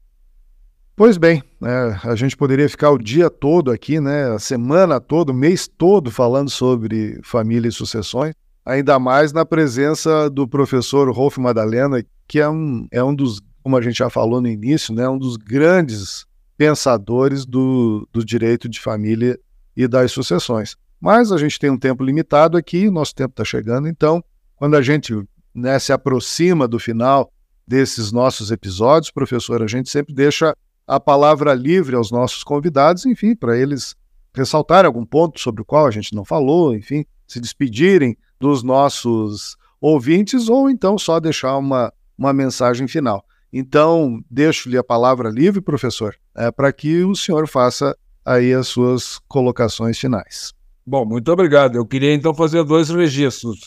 [0.98, 5.30] Pois bem, é, a gente poderia ficar o dia todo aqui, né, a semana toda,
[5.30, 8.34] o mês todo falando sobre família e sucessões,
[8.66, 13.76] ainda mais na presença do professor Rolf Madalena, que é um, é um dos, como
[13.76, 16.26] a gente já falou no início, né, um dos grandes
[16.56, 19.38] pensadores do, do direito de família
[19.76, 20.74] e das sucessões.
[21.00, 24.20] Mas a gente tem um tempo limitado aqui, nosso tempo está chegando, então,
[24.56, 25.14] quando a gente
[25.54, 27.30] né, se aproxima do final
[27.64, 30.56] desses nossos episódios, professor, a gente sempre deixa
[30.88, 33.94] a palavra livre aos nossos convidados, enfim, para eles
[34.34, 39.56] ressaltarem algum ponto sobre o qual a gente não falou, enfim, se despedirem dos nossos
[39.78, 43.22] ouvintes ou então só deixar uma, uma mensagem final.
[43.52, 49.18] Então, deixo-lhe a palavra livre, professor, é, para que o senhor faça aí as suas
[49.28, 50.54] colocações finais.
[50.86, 51.76] Bom, muito obrigado.
[51.76, 53.58] Eu queria então fazer dois registros.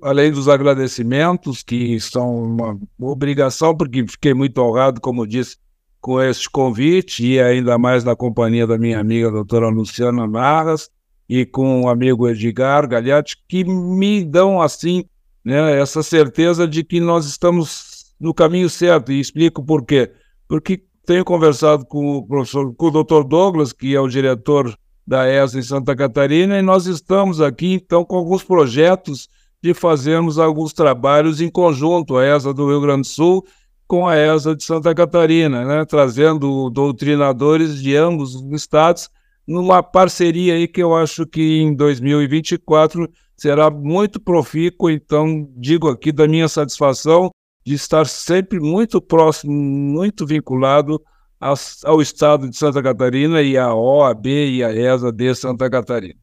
[0.00, 5.56] Além dos agradecimentos, que são uma obrigação, porque fiquei muito honrado, como disse,
[6.00, 10.90] com este convite e ainda mais na companhia da minha amiga doutora Luciana Marras
[11.28, 15.04] e com o amigo Edgar Galhati, que me dão assim
[15.44, 20.10] né, essa certeza de que nós estamos no caminho certo e explico por quê.
[20.48, 24.74] Porque tenho conversado com o professor, com o doutor Douglas, que é o diretor
[25.06, 29.28] da ESA em Santa Catarina, e nós estamos aqui então com alguns projetos
[29.62, 33.44] de fazermos alguns trabalhos em conjunto, a ESA do Rio Grande do Sul
[33.88, 39.08] com a ESA de Santa Catarina, né, trazendo doutrinadores de ambos os estados
[39.46, 46.12] numa parceria aí que eu acho que em 2024 será muito profícuo, então digo aqui
[46.12, 47.30] da minha satisfação
[47.64, 51.00] de estar sempre muito próximo, muito vinculado
[51.40, 56.18] ao estado de Santa Catarina e à OAB e à ESA de Santa Catarina.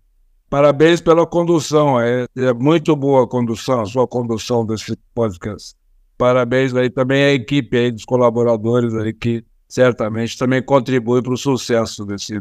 [0.48, 5.85] Parabéns pela condução, é, é muito boa a condução, a sua condução desse podcast
[6.18, 11.38] parabéns aí também à equipe aí dos colaboradores aí que certamente também contribui para o
[11.38, 12.40] sucesso desse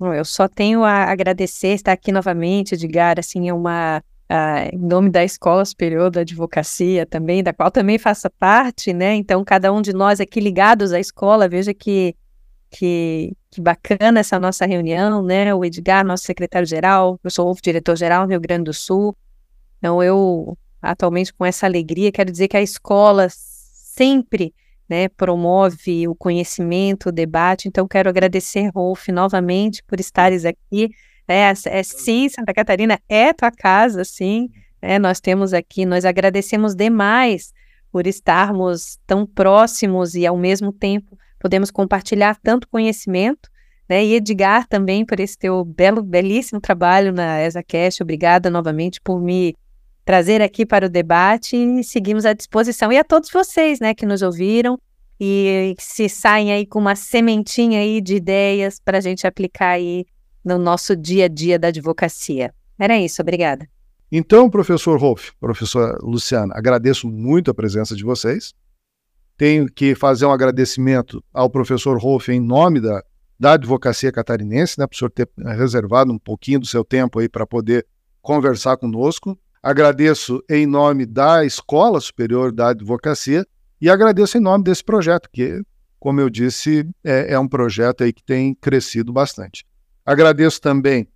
[0.00, 5.08] eu só tenho a agradecer estar aqui novamente, Edgar, assim, é uma uh, em nome
[5.08, 9.14] da Escola Superior da Advocacia também, da qual também faça parte, né?
[9.14, 12.14] Então, cada um de nós aqui ligados à escola, veja que
[12.70, 15.54] que, que bacana essa nossa reunião, né?
[15.54, 19.16] O Edgar, nosso secretário-geral, eu sou o diretor-geral do Rio Grande do Sul.
[19.78, 22.12] Então, eu atualmente com essa alegria.
[22.12, 24.54] Quero dizer que a escola sempre
[24.88, 27.68] né, promove o conhecimento, o debate.
[27.68, 30.90] Então, quero agradecer, Rolf, novamente por estares aqui.
[31.26, 34.50] É, é, sim, Santa Catarina é tua casa, sim.
[34.80, 37.52] É, nós temos aqui, nós agradecemos demais
[37.90, 43.48] por estarmos tão próximos e, ao mesmo tempo, podemos compartilhar tanto conhecimento.
[43.88, 44.04] Né?
[44.04, 48.02] E Edgar também por esse teu belo, belíssimo trabalho na ESACast.
[48.02, 49.54] Obrigada novamente por me
[50.04, 52.92] trazer aqui para o debate e seguimos à disposição.
[52.92, 54.78] E a todos vocês, né, que nos ouviram
[55.18, 60.04] e se saem aí com uma sementinha aí de ideias para a gente aplicar aí
[60.44, 62.52] no nosso dia a dia da advocacia.
[62.78, 63.66] Era isso, obrigada.
[64.12, 68.52] Então, professor Rolf, professora Luciana, agradeço muito a presença de vocês.
[69.36, 73.02] Tenho que fazer um agradecimento ao professor Rolf em nome da,
[73.40, 77.46] da advocacia catarinense, né, por senhor ter reservado um pouquinho do seu tempo aí para
[77.46, 77.86] poder
[78.20, 79.36] conversar conosco.
[79.64, 83.46] Agradeço em nome da Escola Superior da Advocacia
[83.80, 85.62] e agradeço em nome desse projeto, que,
[85.98, 89.64] como eu disse, é, é um projeto aí que tem crescido bastante.
[90.04, 91.08] Agradeço também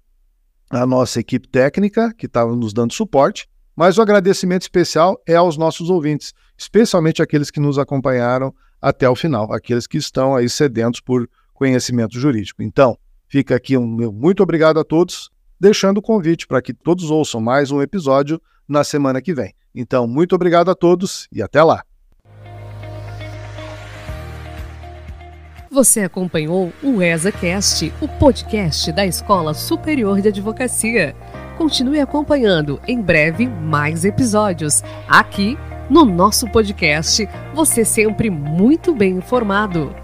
[0.71, 3.47] a nossa equipe técnica, que estava nos dando suporte,
[3.77, 9.15] mas o agradecimento especial é aos nossos ouvintes, especialmente aqueles que nos acompanharam até o
[9.15, 12.63] final, aqueles que estão aí sedentos por conhecimento jurídico.
[12.63, 12.97] Então,
[13.29, 15.29] fica aqui um meu muito obrigado a todos
[15.61, 19.55] deixando o convite para que todos ouçam mais um episódio na semana que vem.
[19.75, 21.83] Então, muito obrigado a todos e até lá!
[25.71, 31.15] Você acompanhou o ESACast, o podcast da Escola Superior de Advocacia.
[31.59, 34.83] Continue acompanhando em breve mais episódios.
[35.07, 35.59] Aqui
[35.91, 39.95] no nosso podcast, você sempre muito bem informado.